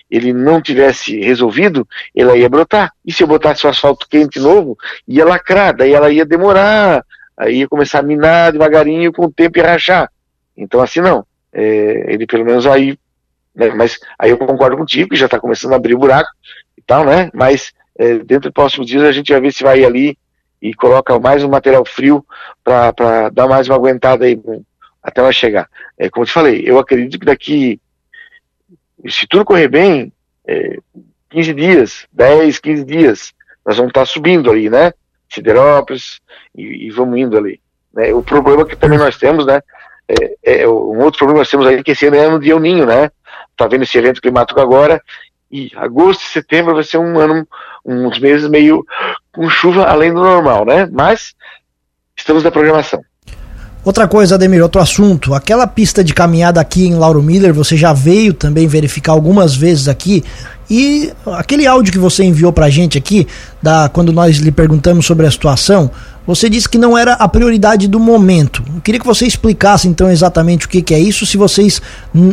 ele 0.09 0.33
não 0.33 0.59
tivesse 0.59 1.19
resolvido, 1.19 1.87
ela 2.15 2.35
ia 2.35 2.49
brotar. 2.49 2.91
E 3.05 3.13
se 3.13 3.21
eu 3.21 3.27
botasse 3.27 3.67
o 3.67 3.69
asfalto 3.69 4.07
quente 4.09 4.39
novo, 4.39 4.75
ia 5.07 5.23
lacrar, 5.23 5.75
daí 5.75 5.93
ela 5.93 6.11
ia 6.11 6.25
demorar, 6.25 7.05
aí 7.37 7.59
ia 7.59 7.67
começar 7.67 7.99
a 7.99 8.03
minar 8.03 8.51
devagarinho, 8.51 9.13
com 9.13 9.25
o 9.25 9.31
tempo 9.31 9.59
ia 9.59 9.67
rachar. 9.67 10.11
Então 10.57 10.81
assim 10.81 10.99
não. 10.99 11.23
É, 11.53 12.13
ele 12.13 12.25
pelo 12.25 12.43
menos 12.43 12.65
aí, 12.65 12.97
né, 13.57 13.69
mas 13.73 13.99
aí 14.19 14.29
eu 14.29 14.37
concordo 14.37 14.77
contigo, 14.77 15.09
que 15.09 15.15
já 15.15 15.25
está 15.25 15.39
começando 15.39 15.73
a 15.73 15.77
abrir 15.77 15.95
o 15.95 15.99
buraco 15.99 16.29
e 16.77 16.81
tal, 16.83 17.03
né? 17.03 17.31
Mas 17.33 17.73
é, 17.97 18.19
dentro 18.19 18.49
dos 18.49 18.53
próximos 18.53 18.85
dias 18.85 19.03
a 19.03 19.11
gente 19.11 19.31
vai 19.31 19.41
ver 19.41 19.51
se 19.51 19.63
vai 19.63 19.83
ali 19.83 20.15
e 20.61 20.73
coloca 20.75 21.19
mais 21.19 21.43
um 21.43 21.49
material 21.49 21.83
frio 21.83 22.23
para 22.63 23.29
dar 23.29 23.47
mais 23.47 23.67
uma 23.67 23.75
aguentada 23.75 24.25
aí 24.25 24.39
até 25.01 25.21
ela 25.21 25.31
chegar. 25.31 25.67
É, 25.97 26.07
como 26.07 26.23
eu 26.23 26.27
te 26.27 26.33
falei, 26.33 26.63
eu 26.65 26.77
acredito 26.77 27.19
que 27.19 27.25
daqui 27.25 27.81
se 29.09 29.27
tudo 29.27 29.45
correr 29.45 29.67
bem, 29.67 30.11
é, 30.47 30.77
15 31.29 31.53
dias, 31.53 32.07
10, 32.11 32.59
15 32.59 32.83
dias, 32.83 33.33
nós 33.65 33.77
vamos 33.77 33.89
estar 33.89 34.05
subindo 34.05 34.51
ali, 34.51 34.69
né? 34.69 34.93
Siderópolis 35.29 36.19
e, 36.55 36.87
e 36.87 36.91
vamos 36.91 37.17
indo 37.17 37.37
ali. 37.37 37.59
Né? 37.93 38.13
O 38.13 38.21
problema 38.21 38.65
que 38.65 38.75
também 38.75 38.99
nós 38.99 39.17
temos, 39.17 39.45
né? 39.45 39.61
É, 40.07 40.61
é, 40.61 40.67
um 40.67 41.01
outro 41.01 41.17
problema 41.17 41.39
que 41.39 41.41
nós 41.41 41.49
temos 41.49 41.67
aí 41.67 41.83
que 41.83 41.91
esse 41.91 42.05
ano 42.05 42.15
é 42.15 42.25
ano 42.25 42.39
de 42.39 42.49
El 42.49 42.59
Ninho, 42.59 42.85
né? 42.85 43.11
Tá 43.57 43.67
vendo 43.67 43.83
esse 43.83 43.97
evento 43.97 44.21
climático 44.21 44.61
agora 44.61 45.01
e 45.51 45.71
agosto 45.75 46.21
e 46.21 46.31
setembro 46.31 46.75
vai 46.75 46.83
ser 46.83 46.97
um 46.97 47.17
ano, 47.19 47.47
uns 47.85 48.19
meses 48.19 48.49
meio 48.49 48.85
com 49.33 49.49
chuva 49.49 49.85
além 49.85 50.13
do 50.13 50.21
normal, 50.21 50.65
né? 50.65 50.87
Mas 50.91 51.33
estamos 52.15 52.43
na 52.43 52.51
programação. 52.51 53.01
Outra 53.83 54.05
coisa, 54.05 54.35
Ademir, 54.35 54.61
outro 54.61 54.81
assunto. 54.81 55.33
Aquela 55.33 55.65
pista 55.65 56.03
de 56.03 56.13
caminhada 56.13 56.59
aqui 56.59 56.85
em 56.85 56.95
Lauro 56.95 57.23
Miller, 57.23 57.53
você 57.53 57.77
já 57.77 57.93
veio 57.93 58.33
também 58.33 58.67
verificar 58.67 59.13
algumas 59.13 59.55
vezes 59.55 59.87
aqui. 59.87 60.25
E 60.69 61.13
aquele 61.37 61.65
áudio 61.65 61.93
que 61.93 61.97
você 61.97 62.25
enviou 62.25 62.51
pra 62.51 62.69
gente 62.69 62.97
aqui, 62.97 63.25
da, 63.63 63.87
quando 63.87 64.11
nós 64.11 64.39
lhe 64.39 64.51
perguntamos 64.51 65.05
sobre 65.05 65.25
a 65.25 65.31
situação, 65.31 65.89
você 66.27 66.49
disse 66.49 66.67
que 66.67 66.77
não 66.77 66.97
era 66.97 67.13
a 67.13 67.27
prioridade 67.29 67.87
do 67.87 68.01
momento. 68.01 68.61
Eu 68.75 68.81
queria 68.81 68.99
que 68.99 69.05
você 69.07 69.25
explicasse 69.25 69.87
então 69.87 70.11
exatamente 70.11 70.65
o 70.65 70.69
que, 70.69 70.81
que 70.81 70.93
é 70.93 70.99
isso, 70.99 71.25
se 71.25 71.37
vocês 71.37 71.81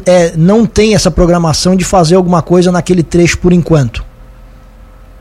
é, 0.04 0.32
não 0.36 0.66
têm 0.66 0.96
essa 0.96 1.12
programação 1.12 1.76
de 1.76 1.84
fazer 1.84 2.16
alguma 2.16 2.42
coisa 2.42 2.72
naquele 2.72 3.04
trecho 3.04 3.38
por 3.38 3.52
enquanto. 3.52 4.04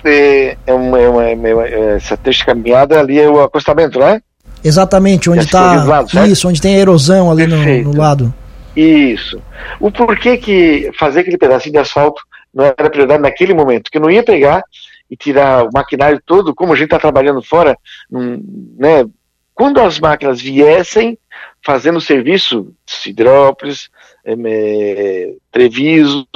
É, 0.03 0.58
é 0.65 0.74
uma, 0.74 1.00
é 1.00 1.08
uma, 1.08 1.24
é 1.24 1.36
uma, 1.36 1.68
essa 1.68 2.18
trecho 2.18 2.44
caminhada 2.46 3.00
ali 3.00 3.20
é 3.20 3.30
o 3.30 3.42
acostamento, 3.42 4.00
né? 4.00 4.20
Exatamente, 4.63 5.30
onde 5.30 5.44
está 5.44 6.03
isso, 6.27 6.48
onde 6.48 6.62
tem 6.62 6.75
a 6.75 6.80
erosão 6.80 7.30
ali 7.30 7.46
no, 7.46 7.92
no, 7.92 7.98
lado. 7.98 8.34
Isso. 8.75 9.42
O 9.80 9.92
porquê 9.92 10.38
que 10.38 10.89
fazer 10.98 11.20
aquele 11.20 11.38
pedacinho 11.38 11.74
de 11.74 11.80
asfalto 11.80 12.22
não 12.53 12.65
era 12.65 12.89
prioridade 12.89 13.22
naquele 13.22 13.53
momento, 13.53 13.92
que 13.92 14.00
não 14.00 14.10
ia 14.10 14.24
pegar 14.24 14.63
e 15.10 15.15
tirar 15.15 15.65
o 15.65 15.69
maquinário 15.74 16.22
todo, 16.25 16.55
como 16.55 16.74
a 16.74 16.75
gente 16.75 16.86
está 16.86 17.00
trabalhando 17.00 17.41
fora, 17.41 17.77
né? 18.10 19.05
Quando 19.53 19.79
as 19.79 20.00
máquinas 20.00 20.41
viessem 20.41 21.17
fazendo 21.63 22.01
serviço, 22.01 22.74
Sidrópolis, 22.86 23.89
é, 24.25 25.33
Treviso, 25.51 26.27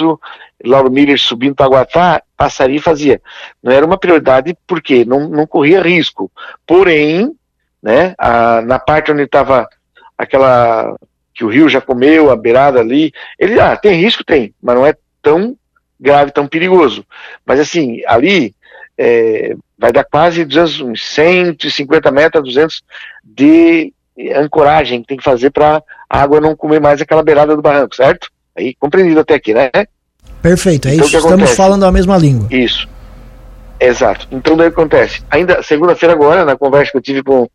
Lauro 0.64 0.92
Miller 0.92 1.20
subindo 1.20 1.56
para 1.56 1.70
Guatá, 1.70 2.22
passaria 2.36 2.78
e 2.78 2.82
fazia. 2.82 3.22
Não 3.62 3.72
era 3.72 3.86
uma 3.86 3.98
prioridade 3.98 4.56
porque 4.68 5.04
não, 5.04 5.28
não 5.28 5.48
corria 5.48 5.82
risco. 5.82 6.32
Porém, 6.66 7.36
né, 7.82 8.14
a, 8.18 8.62
na 8.62 8.78
parte 8.80 9.12
onde 9.12 9.24
estava 9.24 9.68
aquela 10.18 10.96
que 11.34 11.44
o 11.44 11.50
rio 11.50 11.70
já 11.70 11.80
comeu, 11.80 12.32
a 12.32 12.36
beirada 12.36 12.80
ali, 12.80 13.12
ele, 13.38 13.60
ah, 13.60 13.78
tem 13.78 14.02
risco? 14.02 14.24
Tem, 14.24 14.54
mas 14.62 14.76
não 14.76 14.86
é 14.86 14.96
tão 15.22 15.56
grave, 16.00 16.32
tão 16.32 16.48
perigoso. 16.48 17.06
Mas 17.46 17.60
assim, 17.60 18.02
ali 18.08 18.56
é, 18.98 19.56
vai 19.78 19.92
dar 19.92 20.04
quase 20.04 20.44
200, 20.44 20.82
uns 20.82 21.08
150 21.08 22.12
metros, 22.12 22.44
200 22.44 22.84
de 23.24 23.94
ancoragem 24.36 25.02
que 25.02 25.08
tem 25.08 25.18
que 25.18 25.24
fazer 25.24 25.52
para 25.52 25.84
a 26.10 26.22
água 26.22 26.42
não 26.42 26.56
comer 26.56 26.82
mais 26.82 27.02
aquela 27.02 27.24
beirada 27.24 27.56
do 27.56 27.62
barranco, 27.62 27.96
certo? 27.96 28.30
Aí 28.58 28.74
compreendido 28.80 29.20
até 29.20 29.36
aqui, 29.36 29.54
né? 29.54 29.70
Perfeito, 30.42 30.88
é 30.88 30.96
então, 30.96 31.06
isso. 31.06 31.18
Estamos 31.18 31.56
falando 31.56 31.86
a 31.86 31.92
mesma 31.92 32.18
língua. 32.18 32.48
Isso. 32.50 32.88
Exato. 33.80 34.28
Então 34.32 34.58
daí 34.58 34.68
acontece. 34.68 35.22
Ainda 35.30 35.62
segunda-feira 35.62 36.14
agora, 36.14 36.44
na 36.44 36.58
conversa 36.58 36.92
que 36.92 36.98
eu 36.98 37.02
tive 37.02 37.22
com 37.22 37.48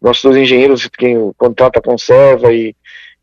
nossos 0.00 0.22
dois 0.22 0.36
engenheiros, 0.36 0.86
quem 0.88 1.32
contrata 1.38 1.78
a 1.78 1.82
conserva 1.82 2.52
e, 2.52 2.74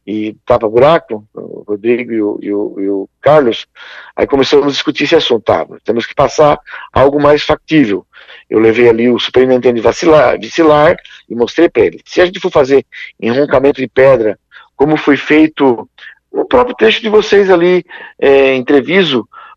e 0.08 0.38
tapa 0.46 0.70
buraco, 0.70 1.28
o 1.34 1.66
Rodrigo 1.68 2.14
e 2.14 2.22
o, 2.22 2.40
e, 2.42 2.54
o, 2.54 2.76
e 2.80 2.90
o, 2.90 3.10
Carlos, 3.20 3.68
aí 4.16 4.26
começamos 4.26 4.68
a 4.68 4.70
discutir 4.70 5.04
esse 5.04 5.18
assunto. 5.18 5.44
Tá, 5.44 5.68
temos 5.84 6.06
que 6.06 6.16
passar 6.16 6.58
algo 6.94 7.22
mais 7.22 7.44
factível. 7.44 8.08
Eu 8.50 8.60
levei 8.60 8.88
ali 8.88 9.10
o 9.10 9.20
superintendente 9.20 9.76
de 9.76 9.82
vacilar, 9.82 10.40
e 11.30 11.36
mostrei 11.36 11.68
para 11.68 11.84
ele. 11.84 12.02
Se 12.06 12.22
a 12.22 12.26
gente 12.26 12.40
for 12.40 12.50
fazer 12.50 12.86
enroncamento 13.20 13.82
de 13.82 13.88
pedra, 13.90 14.40
como 14.78 14.96
foi 14.96 15.18
feito 15.18 15.90
no 16.32 16.46
próprio 16.46 16.76
texto 16.78 17.02
de 17.02 17.10
vocês 17.10 17.50
ali, 17.50 17.84
é, 18.18 18.54
em 18.54 18.64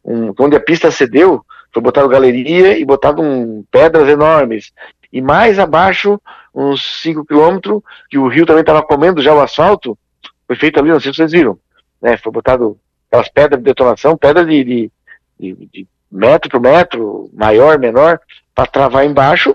um, 0.04 0.32
onde 0.36 0.56
a 0.56 0.60
pista 0.60 0.90
cedeu, 0.90 1.44
foi 1.72 1.80
botado 1.80 2.08
galeria 2.08 2.76
e 2.76 2.84
botado 2.84 3.22
um, 3.22 3.64
pedras 3.70 4.08
enormes. 4.08 4.72
E 5.12 5.20
mais 5.20 5.60
abaixo, 5.60 6.20
uns 6.52 7.02
5 7.02 7.24
quilômetros, 7.24 7.82
que 8.08 8.18
o 8.18 8.26
rio 8.26 8.46
também 8.46 8.62
estava 8.62 8.82
comendo 8.82 9.22
já 9.22 9.32
o 9.32 9.40
asfalto, 9.40 9.96
foi 10.50 10.56
feito 10.56 10.80
ali, 10.80 10.90
não 10.90 10.98
sei 10.98 11.12
se 11.12 11.18
vocês 11.18 11.30
viram, 11.30 11.56
né? 12.02 12.16
Foi 12.16 12.32
botado 12.32 12.76
aquelas 13.06 13.28
pedras 13.28 13.60
de 13.60 13.64
detonação, 13.64 14.16
pedra 14.16 14.44
de, 14.44 14.64
de, 14.64 14.92
de, 15.38 15.68
de 15.72 15.88
metro 16.10 16.50
por 16.50 16.60
metro, 16.60 17.30
maior, 17.32 17.78
menor, 17.78 18.18
para 18.52 18.66
travar 18.66 19.06
embaixo, 19.06 19.54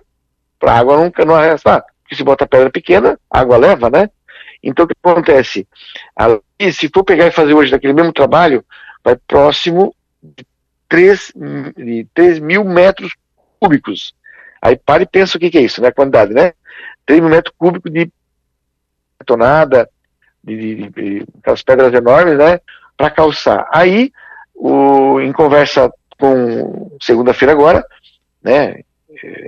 para 0.58 0.72
a 0.72 0.80
água 0.80 0.96
nunca 0.96 1.26
não 1.26 1.36
arrastar. 1.36 1.84
Porque 2.02 2.16
se 2.16 2.24
bota 2.24 2.48
pedra 2.48 2.70
pequena, 2.70 3.20
a 3.30 3.42
água 3.42 3.58
leva, 3.58 3.90
né? 3.90 4.10
Então 4.64 4.86
o 4.86 4.88
que 4.88 4.96
acontece? 5.04 5.68
Ali, 6.16 6.40
se 6.72 6.88
for 6.88 7.04
pegar 7.04 7.28
e 7.28 7.32
fazer 7.32 7.54
hoje 7.54 7.72
daquele 7.72 7.92
mesmo 7.92 8.14
trabalho, 8.14 8.64
vai 9.04 9.18
próximo 9.18 9.94
de 10.24 10.48
3, 10.88 11.34
de 11.76 12.08
3 12.14 12.40
mil 12.40 12.64
metros 12.64 13.14
cúbicos. 13.60 14.16
Aí 14.62 14.78
para 14.78 15.04
e 15.04 15.06
pensa 15.06 15.38
o 15.38 15.42
que, 15.42 15.50
que 15.50 15.58
é 15.58 15.62
isso, 15.62 15.82
né? 15.82 15.90
A 15.90 15.94
quantidade, 15.94 16.34
né? 16.34 16.54
3 17.06 17.20
mil 17.20 17.30
metros 17.30 17.54
cúbicos 17.58 17.92
de 17.92 18.10
betonada, 19.20 19.90
de, 20.46 20.76
de, 20.76 20.90
de 20.90 21.26
aquelas 21.40 21.64
pedras 21.64 21.94
enormes, 21.94 22.38
né, 22.38 22.60
para 22.96 23.10
calçar. 23.10 23.68
Aí, 23.72 24.12
o, 24.54 25.20
em 25.20 25.34
conversa 25.34 25.92
com 26.20 26.92
segunda-feira 27.02 27.52
agora, 27.52 27.86
né, 28.42 28.82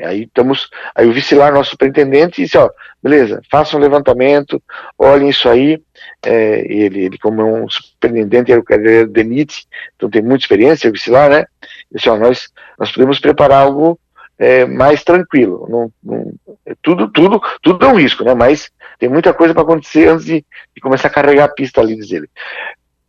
aí 0.03 0.23
estamos, 0.23 0.69
aí 0.95 1.07
o 1.07 1.13
Vicilar, 1.13 1.53
nosso 1.53 1.71
superintendente, 1.71 2.41
disse, 2.41 2.57
ó, 2.57 2.69
beleza, 3.01 3.41
faça 3.49 3.77
um 3.77 3.79
levantamento, 3.79 4.61
olhem 4.97 5.29
isso 5.29 5.47
aí, 5.47 5.81
é, 6.25 6.59
ele, 6.61 7.05
ele 7.05 7.17
como 7.17 7.41
é 7.41 7.45
um 7.45 7.69
superintendente, 7.69 8.51
era 8.51 8.61
o 8.61 9.07
DENIT, 9.07 9.67
então 9.95 10.09
tem 10.09 10.21
muita 10.21 10.43
experiência, 10.43 10.89
o 10.89 10.93
Vicilar, 10.93 11.29
né, 11.29 11.45
disse, 11.91 12.09
ó, 12.09 12.17
nós, 12.17 12.49
nós 12.79 12.91
podemos 12.91 13.19
preparar 13.19 13.63
algo 13.63 13.99
é, 14.39 14.65
mais 14.65 15.03
tranquilo, 15.03 15.67
não, 15.69 15.91
não, 16.03 16.33
é 16.65 16.73
tudo, 16.81 17.07
tudo, 17.09 17.41
tudo 17.61 17.85
é 17.85 17.89
um 17.89 17.99
risco, 17.99 18.23
né, 18.23 18.33
mas 18.33 18.69
tem 18.99 19.09
muita 19.09 19.33
coisa 19.33 19.53
para 19.53 19.63
acontecer 19.63 20.07
antes 20.07 20.25
de, 20.25 20.45
de, 20.75 20.81
começar 20.81 21.07
a 21.07 21.11
carregar 21.11 21.45
a 21.45 21.53
pista 21.53 21.81
ali, 21.81 21.95
diz 21.95 22.11
ele. 22.11 22.29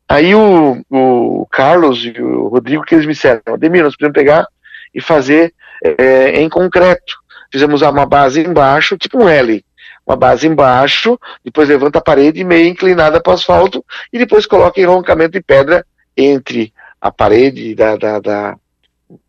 Aí 0.08 0.34
o, 0.34 0.82
o 0.90 1.46
Carlos 1.50 2.04
e 2.04 2.20
o 2.20 2.48
Rodrigo, 2.48 2.82
que 2.82 2.94
eles 2.94 3.06
me 3.06 3.12
disseram, 3.12 3.42
Ademir, 3.46 3.82
nós 3.82 3.94
podemos 3.94 4.14
pegar 4.14 4.46
e 4.94 5.00
fazer 5.00 5.52
é, 5.82 6.40
em 6.40 6.48
concreto. 6.48 7.14
Fizemos 7.52 7.82
uma 7.82 8.06
base 8.06 8.40
embaixo, 8.40 8.96
tipo 8.96 9.22
um 9.22 9.28
L, 9.28 9.64
uma 10.06 10.16
base 10.16 10.46
embaixo, 10.46 11.18
depois 11.44 11.68
levanta 11.68 11.98
a 11.98 12.02
parede 12.02 12.42
meio 12.42 12.66
inclinada 12.66 13.20
para 13.20 13.30
o 13.30 13.34
asfalto 13.34 13.84
e 14.10 14.18
depois 14.18 14.46
coloca 14.46 14.80
enroncamento 14.80 15.32
de 15.32 15.42
pedra 15.42 15.84
entre 16.16 16.72
a 17.00 17.12
parede 17.12 17.74
da, 17.74 17.96
da, 17.96 18.18
da 18.18 18.56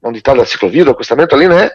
onde 0.01 0.19
está 0.19 0.33
a 0.33 0.45
ciclovia, 0.45 0.85
do 0.85 0.91
acostamento 0.91 1.35
ali, 1.35 1.47
né? 1.47 1.71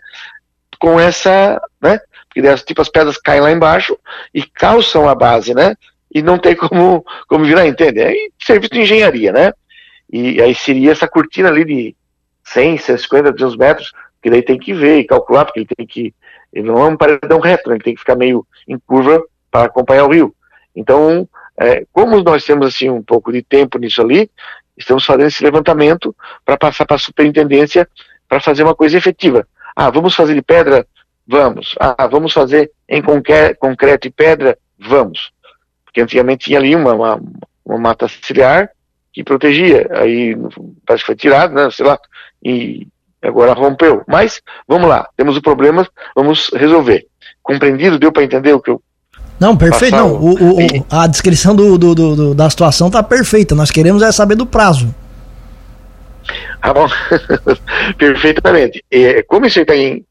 Com 0.78 0.98
essa, 0.98 1.60
né? 1.80 2.00
porque 2.34 2.42
daí, 2.42 2.56
tipo, 2.56 2.82
as 2.82 2.88
pedras 2.88 3.16
caem 3.16 3.40
lá 3.40 3.52
embaixo 3.52 3.96
e 4.34 4.42
calçam 4.42 5.08
a 5.08 5.14
base, 5.14 5.54
né? 5.54 5.76
E 6.12 6.20
não 6.20 6.36
tem 6.36 6.56
como, 6.56 7.04
como 7.28 7.44
virar, 7.44 7.64
entende? 7.66 8.00
É 8.00 8.12
serviço 8.44 8.72
de 8.72 8.80
engenharia, 8.80 9.32
né? 9.32 9.52
E 10.12 10.42
aí 10.42 10.52
seria 10.52 10.90
essa 10.90 11.06
cortina 11.06 11.48
ali 11.48 11.64
de 11.64 11.96
100, 12.42 12.78
150, 12.78 13.32
200 13.32 13.56
metros, 13.56 13.92
que 14.20 14.28
daí 14.28 14.42
tem 14.42 14.58
que 14.58 14.74
ver 14.74 14.98
e 14.98 15.06
calcular, 15.06 15.44
porque 15.44 15.60
ele 15.60 15.68
tem 15.76 15.86
que. 15.86 16.14
Ele 16.52 16.66
não 16.66 16.78
é 16.84 16.88
um 16.88 16.96
paredão 16.96 17.38
reto, 17.38 17.68
né? 17.68 17.76
ele 17.76 17.84
tem 17.84 17.94
que 17.94 18.00
ficar 18.00 18.16
meio 18.16 18.44
em 18.66 18.78
curva 18.78 19.22
para 19.50 19.66
acompanhar 19.66 20.04
o 20.04 20.12
rio. 20.12 20.34
Então, 20.74 21.28
é, 21.56 21.84
como 21.92 22.20
nós 22.20 22.44
temos 22.44 22.66
assim 22.66 22.90
um 22.90 23.02
pouco 23.02 23.32
de 23.32 23.42
tempo 23.42 23.78
nisso 23.78 24.02
ali, 24.02 24.28
estamos 24.76 25.04
fazendo 25.04 25.26
esse 25.26 25.42
levantamento 25.42 26.14
para 26.44 26.56
passar 26.56 26.86
para 26.86 26.96
a 26.96 26.98
superintendência 26.98 27.88
para 28.28 28.40
fazer 28.40 28.62
uma 28.62 28.74
coisa 28.74 28.96
efetiva. 28.96 29.46
Ah, 29.76 29.90
vamos 29.90 30.14
fazer 30.14 30.34
de 30.34 30.42
pedra 30.42 30.86
Vamos. 31.26 31.74
Ah, 31.80 32.06
vamos 32.06 32.32
fazer 32.32 32.70
em 32.88 33.02
concreto 33.02 34.06
e 34.06 34.10
pedra? 34.10 34.58
Vamos. 34.78 35.32
Porque 35.84 36.00
antigamente 36.00 36.46
tinha 36.46 36.58
ali 36.58 36.76
uma, 36.76 36.92
uma, 36.92 37.22
uma 37.64 37.78
mata 37.78 38.06
ciliar 38.08 38.70
que 39.12 39.24
protegia. 39.24 39.88
Aí 39.92 40.36
parece 40.84 41.02
que 41.02 41.06
foi 41.06 41.16
tirado, 41.16 41.54
né? 41.54 41.70
Sei 41.70 41.84
lá. 41.84 41.98
E 42.42 42.86
agora 43.22 43.54
rompeu. 43.54 44.02
Mas, 44.06 44.42
vamos 44.68 44.88
lá, 44.88 45.08
temos 45.16 45.36
o 45.36 45.42
problema, 45.42 45.88
vamos 46.14 46.50
resolver. 46.52 47.06
Compreendido? 47.42 47.98
Deu 47.98 48.12
para 48.12 48.24
entender 48.24 48.52
o 48.52 48.60
que 48.60 48.70
eu. 48.70 48.82
Não, 49.38 49.56
perfeito. 49.56 49.96
Não, 49.96 50.14
o, 50.14 50.32
o, 50.32 50.58
o, 50.58 50.86
a 50.90 51.06
descrição 51.06 51.54
do, 51.54 51.76
do, 51.76 51.94
do, 51.94 52.34
da 52.34 52.48
situação 52.48 52.90
tá 52.90 53.02
perfeita. 53.02 53.54
Nós 53.54 53.70
queremos 53.70 54.02
é 54.02 54.10
saber 54.12 54.36
do 54.36 54.46
prazo. 54.46 54.94
Ah, 56.62 56.72
bom. 56.72 56.88
Perfeitamente. 57.98 58.82
É, 58.90 59.22
como 59.22 59.44
isso 59.44 59.60
está 59.60 59.76
em 59.76 60.04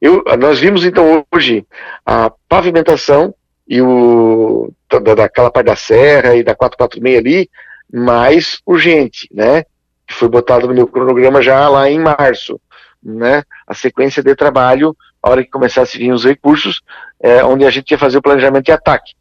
eu, 0.00 0.22
nós 0.38 0.60
vimos 0.60 0.84
então 0.84 1.24
hoje 1.32 1.66
a 2.06 2.30
pavimentação 2.48 3.34
e 3.68 3.82
o 3.82 4.72
da, 4.90 5.14
daquela 5.14 5.50
parte 5.50 5.66
da 5.66 5.76
serra 5.76 6.36
e 6.36 6.42
da 6.42 6.54
446 6.54 7.18
ali 7.18 7.50
mais 7.92 8.60
urgente, 8.64 9.28
né? 9.32 9.64
Que 10.06 10.14
foi 10.14 10.28
botado 10.28 10.68
no 10.68 10.74
meu 10.74 10.86
cronograma 10.86 11.42
já 11.42 11.68
lá 11.68 11.90
em 11.90 11.98
março, 11.98 12.60
né? 13.14 13.42
A 13.66 13.74
sequência 13.74 14.22
de 14.22 14.34
trabalho, 14.34 14.96
a 15.22 15.30
hora 15.30 15.42
que 15.42 15.50
começasse 15.50 15.96
a 15.96 16.00
vir 16.00 16.12
os 16.12 16.24
recursos, 16.24 16.80
é, 17.20 17.44
onde 17.44 17.64
a 17.64 17.70
gente 17.70 17.90
ia 17.90 17.98
fazer 17.98 18.18
o 18.18 18.22
planejamento 18.22 18.66
de 18.66 18.72
ataque. 18.72 19.14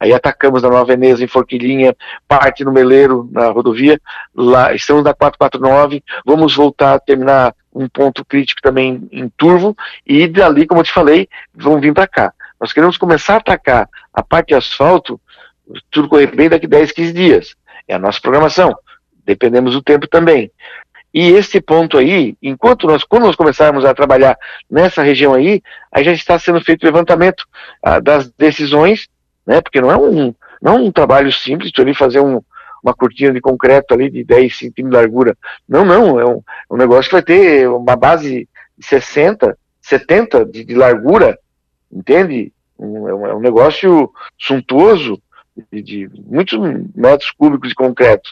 Aí 0.00 0.12
atacamos 0.12 0.62
na 0.62 0.68
Nova 0.68 0.84
Veneza, 0.84 1.24
em 1.24 1.28
Forquilinha, 1.28 1.96
parte 2.28 2.64
no 2.64 2.72
Meleiro, 2.72 3.28
na 3.32 3.48
rodovia, 3.48 4.00
lá 4.34 4.72
estamos 4.72 5.02
na 5.02 5.12
449, 5.12 6.04
vamos 6.24 6.54
voltar 6.54 6.94
a 6.94 7.00
terminar 7.00 7.54
um 7.74 7.88
ponto 7.88 8.24
crítico 8.24 8.62
também 8.62 9.08
em 9.10 9.28
Turvo, 9.36 9.76
e 10.06 10.26
dali, 10.28 10.66
como 10.66 10.80
eu 10.80 10.84
te 10.84 10.92
falei, 10.92 11.28
vão 11.52 11.80
vir 11.80 11.92
para 11.92 12.06
cá. 12.06 12.32
Nós 12.60 12.72
queremos 12.72 12.96
começar 12.96 13.34
a 13.34 13.38
atacar 13.38 13.88
a 14.12 14.22
parte 14.22 14.48
de 14.48 14.54
asfalto, 14.54 15.20
tudo 15.90 16.08
correr 16.08 16.34
bem 16.34 16.48
daqui 16.48 16.66
10, 16.66 16.92
15 16.92 17.12
dias. 17.12 17.56
É 17.86 17.94
a 17.94 17.98
nossa 17.98 18.20
programação. 18.20 18.76
Dependemos 19.24 19.74
do 19.74 19.82
tempo 19.82 20.06
também. 20.06 20.50
E 21.12 21.30
esse 21.30 21.60
ponto 21.60 21.96
aí, 21.96 22.36
enquanto 22.42 22.86
nós, 22.86 23.02
quando 23.02 23.24
nós 23.24 23.36
começarmos 23.36 23.84
a 23.84 23.94
trabalhar 23.94 24.36
nessa 24.70 25.02
região 25.02 25.34
aí, 25.34 25.62
aí 25.90 26.04
já 26.04 26.12
está 26.12 26.38
sendo 26.38 26.60
feito 26.60 26.82
o 26.82 26.86
levantamento 26.86 27.44
ah, 27.82 27.98
das 27.98 28.30
decisões 28.30 29.08
né? 29.48 29.62
Porque 29.62 29.80
não 29.80 29.90
é 29.90 29.96
um, 29.96 30.34
não 30.60 30.74
é 30.74 30.78
um 30.78 30.92
trabalho 30.92 31.32
simples, 31.32 31.72
tu 31.72 31.80
ali 31.80 31.94
fazer 31.94 32.20
um, 32.20 32.42
uma 32.82 32.92
cortina 32.92 33.32
de 33.32 33.40
concreto 33.40 33.94
ali 33.94 34.10
de 34.10 34.22
10 34.22 34.58
centímetros 34.58 34.90
de 34.90 34.96
largura. 34.96 35.38
Não, 35.66 35.86
não, 35.86 36.20
é 36.20 36.26
um, 36.26 36.42
é 36.70 36.74
um 36.74 36.76
negócio 36.76 37.08
que 37.08 37.14
vai 37.14 37.22
ter 37.22 37.66
uma 37.66 37.96
base 37.96 38.46
de 38.76 38.86
60, 38.86 39.56
70 39.80 40.44
de, 40.44 40.64
de 40.64 40.74
largura, 40.74 41.38
entende? 41.90 42.52
Um, 42.78 43.08
é, 43.08 43.14
um, 43.14 43.26
é 43.26 43.34
um 43.34 43.40
negócio 43.40 44.12
suntuoso 44.38 45.18
de, 45.72 45.82
de, 45.82 46.10
muitos 46.26 46.58
metros 46.94 47.30
cúbicos 47.30 47.70
de 47.70 47.74
concreto, 47.74 48.30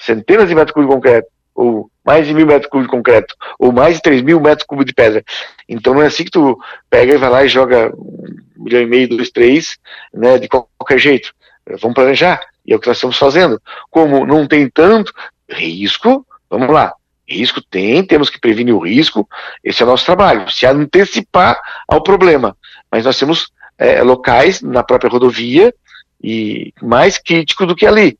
centenas 0.00 0.48
de 0.48 0.54
metros 0.54 0.72
cúbicos 0.72 0.94
de 0.94 0.96
concreto, 0.96 1.28
ou 1.54 1.90
mais 2.04 2.26
de 2.26 2.34
mil 2.34 2.46
metros 2.46 2.68
cúbicos 2.68 2.90
de 2.90 2.96
concreto, 2.96 3.34
ou 3.58 3.72
mais 3.72 3.96
de 3.96 4.02
três 4.02 4.22
mil 4.22 4.40
metros 4.40 4.66
cúbicos 4.66 4.86
de 4.86 4.94
pedra. 4.94 5.24
Então 5.68 5.94
não 5.94 6.02
é 6.02 6.06
assim 6.06 6.24
que 6.24 6.30
tu 6.30 6.58
pega 6.90 7.14
e 7.14 7.18
vai 7.18 7.30
lá 7.30 7.44
e 7.44 7.48
joga 7.48 7.92
um 7.96 8.62
milhão 8.64 8.82
e 8.82 8.86
meio, 8.86 9.08
dois, 9.08 9.30
três, 9.30 9.78
né, 10.12 10.38
de 10.38 10.48
qualquer 10.48 10.98
jeito. 10.98 11.32
Vamos 11.80 11.94
planejar. 11.94 12.40
E 12.66 12.72
é 12.72 12.76
o 12.76 12.80
que 12.80 12.88
nós 12.88 12.96
estamos 12.96 13.16
fazendo. 13.16 13.60
Como 13.90 14.26
não 14.26 14.46
tem 14.46 14.68
tanto 14.68 15.12
risco, 15.48 16.26
vamos 16.48 16.68
lá. 16.68 16.94
Risco 17.26 17.62
tem, 17.62 18.04
temos 18.04 18.28
que 18.28 18.38
prevenir 18.38 18.74
o 18.74 18.84
risco, 18.84 19.26
esse 19.62 19.82
é 19.82 19.86
o 19.86 19.88
nosso 19.88 20.04
trabalho, 20.04 20.50
se 20.50 20.66
antecipar 20.66 21.58
ao 21.88 22.02
problema. 22.02 22.54
Mas 22.90 23.06
nós 23.06 23.18
temos 23.18 23.50
é, 23.78 24.02
locais 24.02 24.60
na 24.60 24.82
própria 24.82 25.10
rodovia 25.10 25.74
e 26.22 26.72
mais 26.82 27.16
crítico 27.16 27.64
do 27.64 27.74
que 27.74 27.86
ali. 27.86 28.18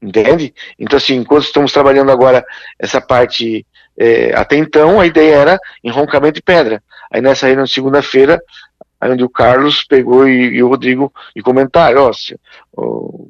Entende? 0.00 0.54
Então, 0.78 0.96
assim, 0.96 1.16
enquanto 1.16 1.44
estamos 1.44 1.72
trabalhando 1.72 2.12
agora 2.12 2.44
essa 2.78 3.00
parte, 3.00 3.66
é, 3.96 4.32
até 4.34 4.56
então 4.56 5.00
a 5.00 5.06
ideia 5.06 5.34
era 5.34 5.58
enroncamento 5.82 6.34
de 6.34 6.42
pedra. 6.42 6.82
Aí 7.10 7.20
nessa 7.20 7.48
segunda-feira, 7.66 8.40
onde 9.02 9.24
o 9.24 9.28
Carlos 9.28 9.84
pegou 9.84 10.28
e, 10.28 10.56
e 10.56 10.62
o 10.62 10.68
Rodrigo 10.68 11.12
e 11.34 11.42
comentaram, 11.42 12.10
ó, 12.10 12.12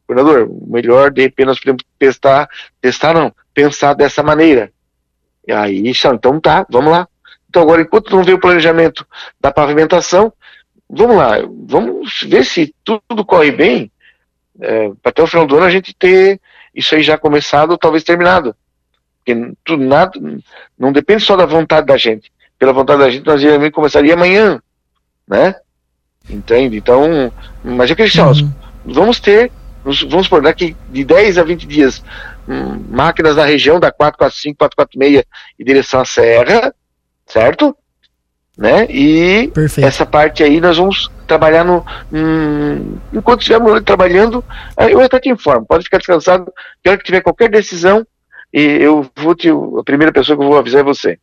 governador, 0.06 0.48
melhor 0.66 1.10
de 1.10 1.22
repente 1.22 1.84
testar, 1.98 2.48
testar 2.80 3.14
não, 3.14 3.32
pensar 3.54 3.94
dessa 3.94 4.22
maneira. 4.22 4.70
E 5.46 5.52
aí, 5.52 5.82
então 5.88 6.40
tá, 6.40 6.66
vamos 6.68 6.92
lá. 6.92 7.08
Então 7.48 7.62
agora, 7.62 7.80
enquanto 7.80 8.14
não 8.14 8.22
vê 8.22 8.34
o 8.34 8.40
planejamento 8.40 9.06
da 9.40 9.50
pavimentação, 9.50 10.32
vamos 10.88 11.16
lá, 11.16 11.36
vamos 11.66 12.22
ver 12.26 12.44
se 12.44 12.74
tudo 12.84 13.24
corre 13.24 13.50
bem, 13.50 13.90
é, 14.60 14.90
até 15.04 15.22
o 15.22 15.26
final 15.26 15.46
do 15.46 15.56
ano 15.56 15.66
a 15.66 15.70
gente 15.70 15.94
ter 15.94 16.40
isso 16.78 16.94
aí 16.94 17.02
já 17.02 17.18
começado, 17.18 17.76
talvez 17.76 18.04
terminado. 18.04 18.54
Porque 19.18 19.52
tudo, 19.64 19.84
nada, 19.84 20.12
não 20.78 20.92
depende 20.92 21.24
só 21.24 21.36
da 21.36 21.44
vontade 21.44 21.88
da 21.88 21.96
gente. 21.96 22.32
Pela 22.56 22.72
vontade 22.72 23.00
da 23.00 23.10
gente, 23.10 23.26
nós 23.26 23.42
iríamos 23.42 23.70
começaria 23.70 24.14
amanhã, 24.14 24.62
né? 25.26 25.56
Entende? 26.30 26.76
Então, 26.76 27.32
mas 27.64 27.90
eu 27.90 27.94
acredito, 27.94 28.22
uhum. 28.22 28.52
vamos 28.84 29.18
ter, 29.18 29.50
vamos 30.08 30.28
por 30.28 30.40
daqui 30.40 30.76
de 30.88 31.04
10 31.04 31.38
a 31.38 31.42
20 31.42 31.66
dias, 31.66 32.02
hum, 32.48 32.84
máquinas 32.90 33.34
na 33.34 33.44
região 33.44 33.80
da 33.80 33.90
445, 33.90 34.58
446 34.58 35.24
em 35.58 35.64
direção 35.64 36.00
à 36.00 36.04
serra, 36.04 36.74
certo? 37.26 37.76
Né? 38.56 38.86
E 38.88 39.48
Perfeito. 39.48 39.86
essa 39.86 40.06
parte 40.06 40.44
aí 40.44 40.60
nós 40.60 40.76
vamos 40.76 41.10
trabalhar 41.28 41.64
no. 41.64 41.84
Hum, 42.12 42.96
enquanto 43.12 43.40
estivermos 43.40 43.80
trabalhando, 43.82 44.44
eu 44.90 45.00
até 45.00 45.20
te 45.20 45.28
informo, 45.28 45.66
pode 45.66 45.84
ficar 45.84 45.98
descansado, 45.98 46.52
que 46.82 46.88
hora 46.88 46.98
que 46.98 47.04
tiver 47.04 47.20
qualquer 47.20 47.48
decisão, 47.48 48.04
e 48.52 48.60
eu 48.60 49.08
vou 49.14 49.34
te. 49.34 49.48
A 49.50 49.84
primeira 49.84 50.12
pessoa 50.12 50.36
que 50.36 50.42
eu 50.42 50.48
vou 50.48 50.58
avisar 50.58 50.80
é 50.80 50.84
você. 50.84 51.18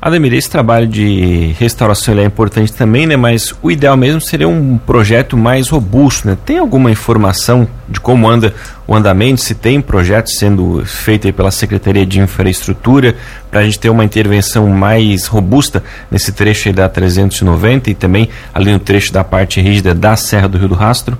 Ademir, 0.00 0.34
esse 0.34 0.50
trabalho 0.50 0.86
de 0.86 1.54
restauração 1.58 2.18
é 2.18 2.24
importante 2.24 2.72
também, 2.72 3.06
né? 3.06 3.16
Mas 3.16 3.54
o 3.62 3.70
ideal 3.70 3.96
mesmo 3.96 4.20
seria 4.20 4.46
um 4.46 4.76
projeto 4.76 5.36
mais 5.36 5.68
robusto, 5.70 6.28
né? 6.28 6.36
Tem 6.44 6.58
alguma 6.58 6.90
informação 6.90 7.66
de 7.88 7.98
como 7.98 8.28
anda 8.28 8.54
o 8.86 8.94
andamento, 8.94 9.40
se 9.40 9.54
tem 9.54 9.80
projeto 9.80 10.28
sendo 10.28 10.84
feito 10.84 11.32
pela 11.32 11.50
Secretaria 11.50 12.04
de 12.04 12.20
Infraestrutura 12.20 13.16
para 13.50 13.60
a 13.60 13.64
gente 13.64 13.78
ter 13.78 13.88
uma 13.88 14.04
intervenção 14.04 14.68
mais 14.68 15.26
robusta 15.26 15.82
nesse 16.10 16.30
trecho 16.30 16.72
da 16.72 16.88
390 16.88 17.90
e 17.90 17.94
também 17.94 18.28
ali 18.52 18.70
no 18.72 18.78
trecho 18.78 19.12
da 19.12 19.24
parte 19.24 19.60
rígida 19.60 19.94
da 19.94 20.14
Serra 20.14 20.46
do 20.46 20.58
Rio 20.58 20.68
do 20.68 20.74
Rastro? 20.74 21.18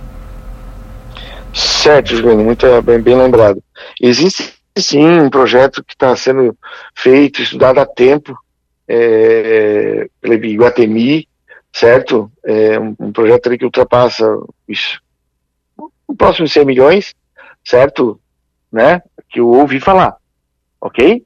Certo, 1.52 2.14
Juliano, 2.14 2.44
muito 2.44 2.66
bem, 2.82 3.00
bem 3.00 3.16
lembrado. 3.16 3.62
Existe 4.00 4.52
sim 4.76 5.20
um 5.20 5.30
projeto 5.30 5.82
que 5.82 5.94
está 5.94 6.14
sendo 6.14 6.54
feito, 6.94 7.40
estudado 7.40 7.80
há 7.80 7.86
tempo, 7.86 8.36
é, 8.88 10.08
Iguatemi, 10.22 11.28
certo? 11.72 12.30
É 12.44 12.78
um, 12.78 12.94
um 12.98 13.12
projeto 13.12 13.46
ali 13.48 13.58
que 13.58 13.64
ultrapassa 13.64 14.26
isso, 14.68 15.00
o 16.06 16.14
próximo 16.16 16.46
de 16.46 16.52
100 16.52 16.64
milhões, 16.64 17.14
certo? 17.64 18.20
Né? 18.72 19.02
Que 19.28 19.40
eu 19.40 19.48
ouvi 19.48 19.80
falar, 19.80 20.16
ok? 20.80 21.24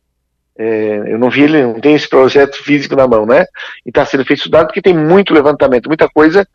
É, 0.63 1.15
eu 1.15 1.19
não 1.19 1.31
vi 1.31 1.45
ele, 1.45 1.63
não 1.63 1.81
tem 1.81 1.95
esse 1.95 2.07
projeto 2.07 2.63
físico 2.63 2.95
na 2.95 3.09
mão, 3.09 3.25
né? 3.25 3.47
E 3.87 3.89
está 3.89 4.05
sendo 4.05 4.27
feito 4.27 4.41
estudado 4.41 4.67
porque 4.67 4.83
tem 4.83 4.93
muito 4.93 5.33
levantamento, 5.33 5.87
muita 5.87 6.07
coisa. 6.07 6.47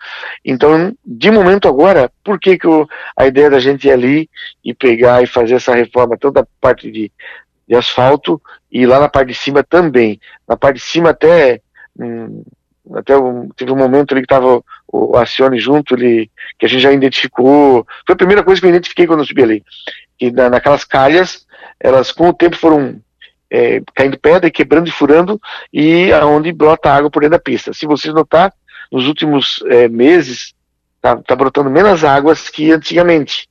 Então, 0.44 0.96
de 1.04 1.32
momento 1.32 1.68
agora, 1.68 2.12
por 2.24 2.40
que, 2.40 2.56
que 2.56 2.68
eu, 2.68 2.88
a 3.18 3.26
ideia 3.26 3.50
da 3.50 3.60
gente 3.60 3.88
ir 3.88 3.92
ali 3.92 4.30
e 4.64 4.76
pegar 4.76 5.24
e 5.24 5.26
fazer 5.26 5.56
essa 5.56 5.74
reforma, 5.74 6.18
tanto 6.20 6.36
da 6.36 6.46
parte 6.62 6.92
de, 6.92 7.12
de 7.68 7.76
asfalto 7.76 8.42
e 8.72 8.86
lá 8.86 9.00
na 9.00 9.10
parte 9.10 9.30
de 9.30 9.36
cima 9.36 9.64
também. 9.64 10.20
Na 10.48 10.56
parte 10.56 10.78
de 10.78 10.84
cima 10.84 11.10
até 11.10 11.62
hum, 12.00 12.44
até 12.94 13.18
um, 13.18 13.50
teve 13.50 13.72
um 13.72 13.78
momento 13.78 14.12
ali 14.12 14.22
que 14.22 14.34
estava 14.34 14.64
o, 14.88 15.18
Acione 15.18 15.60
junto, 15.60 15.96
ele, 15.96 16.30
que 16.60 16.66
a 16.66 16.70
gente 16.70 16.82
já 16.82 16.92
identificou. 16.92 17.86
Foi 18.06 18.14
a 18.14 18.18
primeira 18.18 18.44
coisa 18.44 18.62
que 18.62 18.68
eu 18.68 18.70
identifiquei 18.70 19.08
quando 19.08 19.20
eu 19.20 19.26
subi 19.26 19.42
ali. 19.42 19.64
Que 20.18 20.32
na, 20.32 20.50
naquelas 20.50 20.84
calhas, 20.84 21.46
elas 21.80 22.12
com 22.12 22.30
o 22.30 22.34
tempo 22.34 22.56
foram 22.56 23.00
é, 23.50 23.82
caindo 23.94 24.20
pedra, 24.20 24.52
quebrando 24.52 24.88
e 24.88 24.92
furando, 24.92 25.42
e 25.74 26.12
aonde 26.14 26.52
brota 26.52 26.92
água 26.92 27.10
por 27.10 27.22
dentro 27.22 27.38
da 27.38 27.44
pista. 27.44 27.74
Se 27.74 27.86
vocês 27.86 28.14
notar, 28.14 28.54
nos 28.92 29.08
últimos 29.08 29.64
é, 29.68 29.88
meses, 29.88 30.54
está 30.98 31.18
tá 31.18 31.36
brotando 31.36 31.70
menos 31.70 32.04
águas 32.04 32.50
que 32.50 32.72
antigamente. 32.72 33.50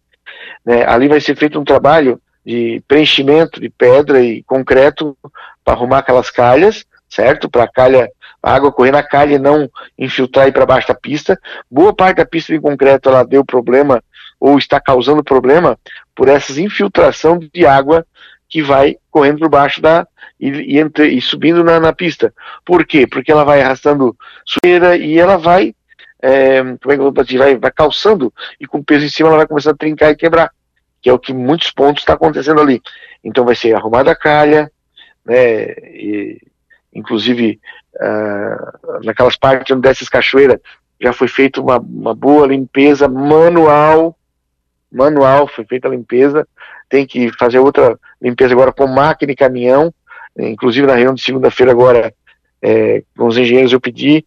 Né? 0.65 0.85
Ali 0.87 1.09
vai 1.09 1.21
ser 1.21 1.37
feito 1.37 1.59
um 1.59 1.65
trabalho 1.65 2.21
de 2.45 2.83
preenchimento 2.87 3.61
de 3.61 3.71
pedra 3.71 4.21
e 4.21 4.43
concreto 4.43 5.17
para 5.65 5.75
arrumar 5.75 5.99
aquelas 5.99 6.31
calhas, 6.31 6.85
certo? 7.09 7.49
Para 7.49 7.65
a 7.65 7.69
calha, 7.69 8.11
a 8.43 8.55
água 8.55 8.73
correr 8.73 8.91
na 8.91 9.03
calha 9.03 9.35
e 9.35 9.39
não 9.39 9.71
infiltrar 9.99 10.53
para 10.53 10.67
baixo 10.67 10.89
da 10.89 10.95
pista. 10.95 11.39
Boa 11.71 11.95
parte 11.95 12.19
da 12.19 12.27
pista 12.27 12.53
de 12.53 12.61
concreto 12.61 13.09
ela 13.09 13.25
deu 13.25 13.45
problema 13.45 14.03
ou 14.39 14.59
está 14.59 14.81
causando 14.81 15.25
problema 15.25 15.79
por 16.15 16.29
essas 16.29 16.59
infiltração 16.59 17.39
de 17.39 17.65
água 17.65 18.07
que 18.49 18.63
vai 18.63 18.97
correndo 19.11 19.39
por 19.39 19.49
baixo 19.49 19.81
da 19.81 20.07
e, 20.39 20.75
e, 20.75 20.79
entre, 20.79 21.09
e 21.09 21.21
subindo 21.21 21.65
na, 21.65 21.81
na, 21.81 21.93
pista. 21.93 22.35
Por 22.65 22.85
quê? 22.85 23.07
Porque 23.07 23.33
ela 23.33 23.45
vai 23.45 23.63
arrastando 23.63 24.17
sujeira 24.45 24.97
e 24.97 25.19
ela 25.19 25.39
vai, 25.39 25.75
é, 26.21 26.63
como 26.63 26.93
é 26.93 26.95
que 26.95 27.01
eu 27.01 27.13
vou 27.13 27.25
dizer, 27.25 27.39
vai, 27.39 27.57
vai 27.57 27.71
calçando 27.71 28.33
e 28.61 28.67
com 28.67 28.83
peso 28.83 29.07
em 29.07 29.09
cima 29.09 29.29
ela 29.29 29.39
vai 29.39 29.47
começar 29.47 29.71
a 29.71 29.77
trincar 29.77 30.11
e 30.11 30.17
quebrar 30.17 30.51
que 31.05 31.11
é 31.11 31.13
o 31.13 31.19
que 31.19 31.35
muitos 31.35 31.71
pontos 31.71 32.03
está 32.03 32.15
acontecendo 32.15 32.63
ali. 32.63 32.81
Então 33.23 33.45
vai 33.45 33.55
ser 33.55 33.75
arrumada 33.75 34.11
a 34.11 34.17
calha, 34.17 34.73
né, 35.23 35.67
e, 35.93 36.41
inclusive 36.95 37.61
uh, 37.97 39.05
naquelas 39.05 39.37
partes 39.37 39.71
onde 39.71 39.83
dessas 39.83 40.09
cachoeiras 40.09 40.59
já 40.99 41.13
foi 41.13 41.29
feita 41.29 41.61
uma, 41.61 41.79
uma 41.79 42.15
boa 42.15 42.47
limpeza 42.47 43.07
manual, 43.07 44.17
manual, 44.91 45.47
foi 45.47 45.67
feita 45.67 45.89
a 45.89 45.91
limpeza, 45.91 46.49
tem 46.89 47.07
que 47.07 47.31
fazer 47.39 47.59
outra 47.59 47.99
limpeza 48.19 48.55
agora 48.55 48.73
com 48.73 48.87
máquina 48.87 49.33
e 49.33 49.37
caminhão, 49.37 49.93
inclusive 50.39 50.87
na 50.87 50.95
reunião 50.95 51.15
de 51.15 51.23
segunda-feira 51.23 51.71
agora, 51.71 52.15
é, 52.63 53.03
com 53.15 53.27
os 53.27 53.37
engenheiros 53.37 53.75
eu 53.75 53.81
pedi, 53.81 54.25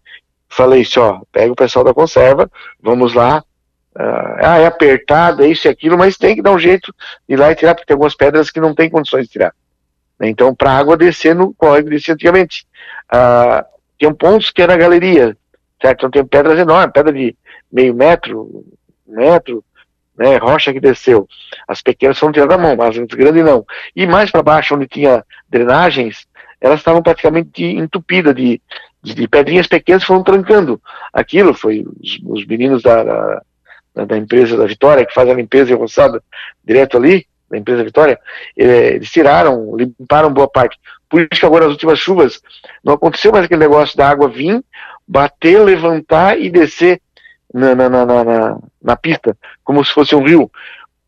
falei 0.47 0.85
só, 0.85 1.23
pega 1.31 1.51
o 1.51 1.55
pessoal 1.55 1.83
da 1.83 1.93
conserva, 1.93 2.51
vamos 2.79 3.15
lá, 3.15 3.43
ah, 3.99 4.57
é 4.59 4.65
apertado, 4.65 5.43
é 5.43 5.47
isso 5.47 5.67
e 5.67 5.69
aquilo, 5.69 5.97
mas 5.97 6.17
tem 6.17 6.35
que 6.35 6.41
dar 6.41 6.51
um 6.51 6.59
jeito 6.59 6.93
de 7.27 7.33
ir 7.33 7.37
lá 7.37 7.51
e 7.51 7.55
tirar, 7.55 7.73
porque 7.73 7.87
tem 7.87 7.95
algumas 7.95 8.15
pedras 8.15 8.51
que 8.51 8.59
não 8.59 8.75
tem 8.75 8.89
condições 8.89 9.25
de 9.25 9.31
tirar. 9.31 9.53
Então, 10.21 10.53
para 10.53 10.71
a 10.71 10.77
água 10.77 10.97
descer 10.97 11.35
no 11.35 11.53
córrego 11.53 11.89
descia 11.89 12.13
antigamente. 12.13 12.65
Ah, 13.09 13.65
tem 13.97 14.13
pontos 14.13 14.51
que 14.51 14.61
era 14.61 14.77
galeria, 14.77 15.35
certo? 15.81 15.99
Então 15.99 16.11
tem 16.11 16.25
pedras 16.25 16.59
enormes, 16.59 16.93
pedra 16.93 17.11
de 17.11 17.35
meio 17.71 17.93
metro, 17.93 18.65
metro, 19.07 19.63
né, 20.17 20.37
rocha 20.37 20.73
que 20.73 20.79
desceu. 20.79 21.27
As 21.67 21.81
pequenas 21.81 22.17
foram 22.17 22.33
tiradas 22.33 22.57
da 22.57 22.63
mão, 22.63 22.75
mas 22.75 22.97
as 22.97 23.07
grandes 23.07 23.43
não. 23.43 23.65
E 23.95 24.05
mais 24.05 24.31
para 24.31 24.43
baixo, 24.43 24.75
onde 24.75 24.87
tinha 24.87 25.23
drenagens, 25.49 26.27
elas 26.59 26.79
estavam 26.79 27.01
praticamente 27.01 27.63
entupidas 27.63 28.35
de, 28.35 28.61
de, 29.01 29.13
de 29.13 29.27
pedrinhas 29.27 29.67
pequenas 29.67 30.03
foram 30.03 30.23
trancando. 30.23 30.81
Aquilo 31.13 31.53
foi 31.53 31.85
os, 32.01 32.19
os 32.25 32.45
meninos 32.45 32.81
da, 32.81 33.03
da 33.03 33.41
da, 33.97 34.05
da, 34.05 34.17
empresa 34.17 34.55
da 34.55 34.65
Vitória, 34.65 35.05
que 35.05 35.13
faz 35.13 35.27
a 35.27 35.33
limpeza 35.33 35.71
e 35.71 35.75
roçada 35.75 36.21
direto 36.63 36.97
ali, 36.97 37.25
da 37.49 37.57
empresa 37.57 37.83
Vitória, 37.83 38.19
é, 38.57 38.95
eles 38.95 39.09
tiraram, 39.09 39.75
limparam 39.75 40.31
boa 40.31 40.47
parte. 40.47 40.77
Por 41.09 41.21
isso 41.21 41.39
que 41.39 41.45
agora 41.45 41.65
as 41.65 41.71
últimas 41.71 41.97
chuvas 41.97 42.41
não 42.83 42.93
aconteceu 42.93 43.31
mais 43.31 43.45
aquele 43.45 43.61
negócio 43.61 43.97
da 43.97 44.07
água 44.07 44.27
vir, 44.27 44.63
bater, 45.07 45.59
levantar 45.61 46.39
e 46.39 46.49
descer 46.49 47.01
na, 47.53 47.73
na, 47.73 47.89
na, 47.89 48.05
na, 48.05 48.57
na 48.81 48.95
pista, 48.95 49.35
como 49.63 49.83
se 49.83 49.93
fosse 49.93 50.13
um 50.15 50.23
rio. 50.23 50.51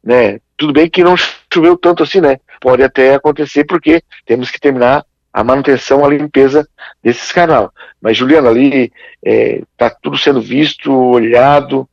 Né? 0.03 0.39
Tudo 0.57 0.73
bem 0.73 0.89
que 0.89 1.03
não 1.03 1.15
choveu 1.53 1.77
tanto 1.77 2.03
assim, 2.03 2.21
né? 2.21 2.39
Pode 2.61 2.81
até 2.81 3.15
acontecer 3.15 3.65
porque 3.65 4.01
temos 4.25 4.49
que 4.49 4.59
terminar 4.59 5.05
a 5.31 5.43
manutenção, 5.43 6.03
a 6.03 6.09
limpeza 6.09 6.67
desses 7.03 7.31
canal. 7.31 7.71
Mas, 8.01 8.17
Juliano, 8.17 8.49
ali 8.49 8.91
está 9.23 9.85
é, 9.85 9.95
tudo 10.01 10.17
sendo 10.17 10.41
visto, 10.41 10.91
olhado. 10.91 11.87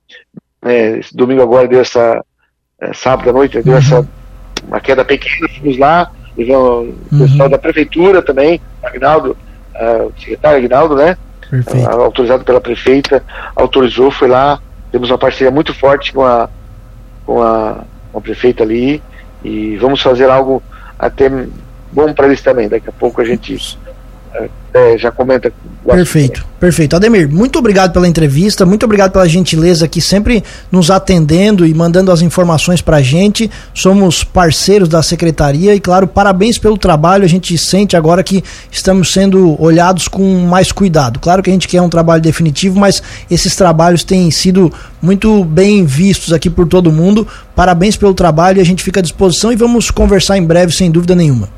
Né, 0.66 0.98
esse 0.98 1.16
domingo 1.16 1.42
agora 1.42 1.68
deu 1.68 1.80
essa. 1.80 2.24
É, 2.78 2.92
sábado 2.92 3.30
à 3.30 3.32
noite, 3.32 3.62
deu 3.62 3.72
uhum. 3.72 3.78
essa 3.78 4.06
uma 4.66 4.80
queda 4.80 5.04
pequena, 5.04 5.48
fomos 5.58 5.78
lá, 5.78 6.10
o 6.36 7.18
pessoal 7.18 7.46
uhum. 7.46 7.50
da 7.50 7.58
prefeitura 7.58 8.20
também, 8.20 8.60
Agnaldo, 8.82 9.36
uh, 9.74 10.06
o 10.06 10.20
secretário 10.20 10.58
Agnaldo, 10.58 10.96
né? 10.96 11.16
Uh, 11.52 12.02
autorizado 12.02 12.44
pela 12.44 12.60
prefeita, 12.60 13.22
autorizou, 13.54 14.10
foi 14.10 14.28
lá, 14.28 14.60
temos 14.90 15.10
uma 15.10 15.18
parceria 15.18 15.50
muito 15.50 15.72
forte 15.72 16.12
com 16.12 16.24
a, 16.24 16.48
com 17.24 17.40
a, 17.40 17.84
com 18.12 18.18
a 18.18 18.20
prefeita 18.20 18.64
ali 18.64 19.00
e 19.44 19.76
vamos 19.76 20.02
fazer 20.02 20.28
algo 20.28 20.62
até 20.98 21.30
bom 21.92 22.12
para 22.12 22.26
eles 22.26 22.42
também. 22.42 22.68
Daqui 22.68 22.88
a 22.88 22.92
pouco 22.92 23.20
a 23.20 23.24
gente 23.24 23.78
é, 24.76 24.98
já 24.98 25.10
comenta. 25.10 25.50
Perfeito, 25.86 26.44
perfeito. 26.60 26.96
Ademir, 26.96 27.28
muito 27.28 27.58
obrigado 27.58 27.92
pela 27.92 28.06
entrevista, 28.06 28.66
muito 28.66 28.84
obrigado 28.84 29.12
pela 29.12 29.26
gentileza 29.26 29.84
aqui, 29.84 30.00
sempre 30.00 30.44
nos 30.70 30.90
atendendo 30.90 31.64
e 31.64 31.72
mandando 31.72 32.10
as 32.10 32.20
informações 32.20 32.82
para 32.82 32.98
a 32.98 33.02
gente. 33.02 33.50
Somos 33.72 34.22
parceiros 34.22 34.88
da 34.88 35.02
secretaria 35.02 35.74
e, 35.74 35.80
claro, 35.80 36.06
parabéns 36.06 36.58
pelo 36.58 36.76
trabalho. 36.76 37.24
A 37.24 37.28
gente 37.28 37.56
sente 37.56 37.96
agora 37.96 38.22
que 38.22 38.44
estamos 38.70 39.12
sendo 39.12 39.60
olhados 39.62 40.08
com 40.08 40.40
mais 40.40 40.72
cuidado. 40.72 41.20
Claro 41.20 41.42
que 41.42 41.48
a 41.48 41.52
gente 41.52 41.68
quer 41.68 41.80
um 41.80 41.88
trabalho 41.88 42.20
definitivo, 42.20 42.78
mas 42.78 43.02
esses 43.30 43.56
trabalhos 43.56 44.04
têm 44.04 44.30
sido 44.30 44.70
muito 45.00 45.44
bem 45.44 45.86
vistos 45.86 46.32
aqui 46.32 46.50
por 46.50 46.66
todo 46.66 46.92
mundo. 46.92 47.26
Parabéns 47.54 47.96
pelo 47.96 48.12
trabalho 48.12 48.58
e 48.58 48.60
a 48.60 48.64
gente 48.64 48.82
fica 48.82 49.00
à 49.00 49.02
disposição 49.02 49.52
e 49.52 49.56
vamos 49.56 49.90
conversar 49.90 50.36
em 50.36 50.44
breve, 50.44 50.72
sem 50.72 50.90
dúvida 50.90 51.14
nenhuma. 51.14 51.55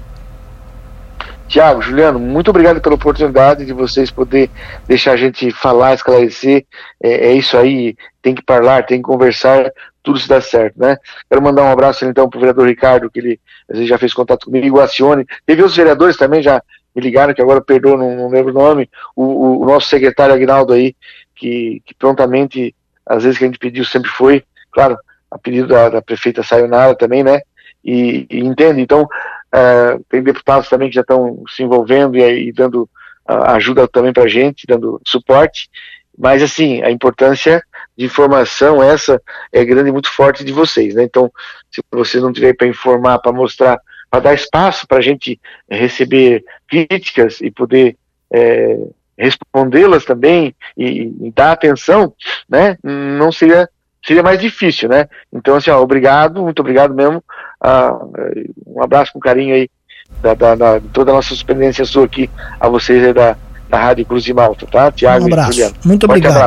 Tiago, 1.48 1.80
Juliano, 1.80 2.18
muito 2.18 2.50
obrigado 2.50 2.78
pela 2.78 2.94
oportunidade 2.94 3.64
de 3.64 3.72
vocês 3.72 4.10
poder 4.10 4.50
deixar 4.86 5.12
a 5.12 5.16
gente 5.16 5.50
falar, 5.50 5.94
esclarecer. 5.94 6.66
É, 7.02 7.28
é 7.28 7.32
isso 7.32 7.56
aí, 7.56 7.96
tem 8.20 8.34
que 8.34 8.42
falar, 8.46 8.84
tem 8.84 8.98
que 8.98 9.04
conversar, 9.04 9.72
tudo 10.02 10.18
se 10.18 10.28
dá 10.28 10.42
certo, 10.42 10.78
né? 10.78 10.98
Quero 11.28 11.42
mandar 11.42 11.62
um 11.62 11.72
abraço 11.72 12.04
então 12.04 12.28
para 12.28 12.36
o 12.36 12.40
vereador 12.40 12.68
Ricardo, 12.68 13.10
que 13.10 13.18
ele, 13.18 13.40
ele 13.66 13.86
já 13.86 13.96
fez 13.96 14.12
contato 14.12 14.44
comigo, 14.44 14.78
Acione. 14.78 15.26
Teve 15.46 15.62
outros 15.62 15.76
vereadores 15.76 16.18
também 16.18 16.42
já 16.42 16.62
me 16.94 17.00
ligaram, 17.00 17.32
que 17.32 17.40
agora 17.40 17.62
perdoa, 17.62 17.96
não, 17.96 18.14
não 18.14 18.28
lembro 18.28 18.50
o 18.50 18.54
nome. 18.54 18.90
O, 19.16 19.62
o, 19.62 19.64
nosso 19.64 19.88
secretário 19.88 20.34
Agnaldo 20.34 20.74
aí, 20.74 20.94
que, 21.34 21.82
que 21.86 21.94
prontamente, 21.94 22.74
às 23.06 23.24
vezes 23.24 23.38
que 23.38 23.44
a 23.44 23.46
gente 23.46 23.58
pediu, 23.58 23.86
sempre 23.86 24.10
foi. 24.10 24.44
Claro, 24.70 24.98
a 25.30 25.38
pedido 25.38 25.68
da, 25.68 25.88
da 25.88 26.02
prefeita 26.02 26.42
Sayonara 26.42 26.94
também, 26.94 27.24
né? 27.24 27.40
E, 27.82 28.26
e 28.28 28.40
entende, 28.40 28.82
então 28.82 29.08
Uh, 29.54 30.04
tem 30.08 30.22
deputados 30.22 30.68
também 30.68 30.88
que 30.88 30.94
já 30.94 31.00
estão 31.00 31.42
se 31.48 31.62
envolvendo 31.62 32.16
e, 32.18 32.52
dando 32.52 32.82
uh, 33.28 33.44
ajuda 33.54 33.88
também 33.88 34.12
para 34.12 34.24
a 34.24 34.28
gente, 34.28 34.66
dando 34.66 35.00
suporte. 35.06 35.68
Mas, 36.16 36.42
assim, 36.42 36.82
a 36.82 36.90
importância 36.90 37.62
de 37.96 38.04
informação, 38.04 38.82
essa 38.82 39.22
é 39.52 39.64
grande 39.64 39.88
e 39.88 39.92
muito 39.92 40.10
forte 40.10 40.44
de 40.44 40.52
vocês. 40.52 40.94
Né? 40.94 41.04
Então, 41.04 41.32
se 41.70 41.80
vocês 41.90 42.22
não 42.22 42.32
tiverem 42.32 42.56
para 42.56 42.66
informar, 42.66 43.18
para 43.20 43.32
mostrar, 43.32 43.80
para 44.10 44.20
dar 44.20 44.34
espaço 44.34 44.86
para 44.86 44.98
a 44.98 45.02
gente 45.02 45.40
receber 45.70 46.44
críticas 46.66 47.40
e 47.40 47.50
poder 47.50 47.96
é, 48.32 48.78
respondê-las 49.16 50.04
também 50.04 50.54
e, 50.76 51.12
e, 51.20 51.32
dar 51.32 51.52
atenção, 51.52 52.12
né? 52.48 52.76
não 52.82 53.32
seria 53.32 53.68
seria 54.04 54.22
mais 54.22 54.40
difícil, 54.40 54.88
né? 54.88 55.06
Então, 55.30 55.56
assim, 55.56 55.70
ó, 55.70 55.82
obrigado, 55.82 56.42
muito 56.42 56.60
obrigado 56.60 56.94
mesmo. 56.94 57.22
Uh, 57.64 58.52
um 58.66 58.82
abraço 58.82 59.12
com 59.12 59.18
carinho 59.18 59.54
aí 59.54 59.68
da, 60.22 60.34
da, 60.34 60.54
da, 60.54 60.80
toda 60.92 61.10
a 61.10 61.14
nossa 61.14 61.34
experiência 61.34 61.84
sua 61.84 62.04
aqui, 62.04 62.30
a 62.58 62.68
vocês 62.68 63.04
aí 63.04 63.12
da, 63.12 63.36
da 63.68 63.78
Rádio 63.78 64.06
Cruz 64.06 64.24
de 64.24 64.32
Malta, 64.32 64.66
tá? 64.66 64.90
Tiago 64.90 65.24
um 65.24 65.26
abraço. 65.26 65.74
Muito 65.84 66.04
obrigado. 66.04 66.32
Abraço. 66.32 66.46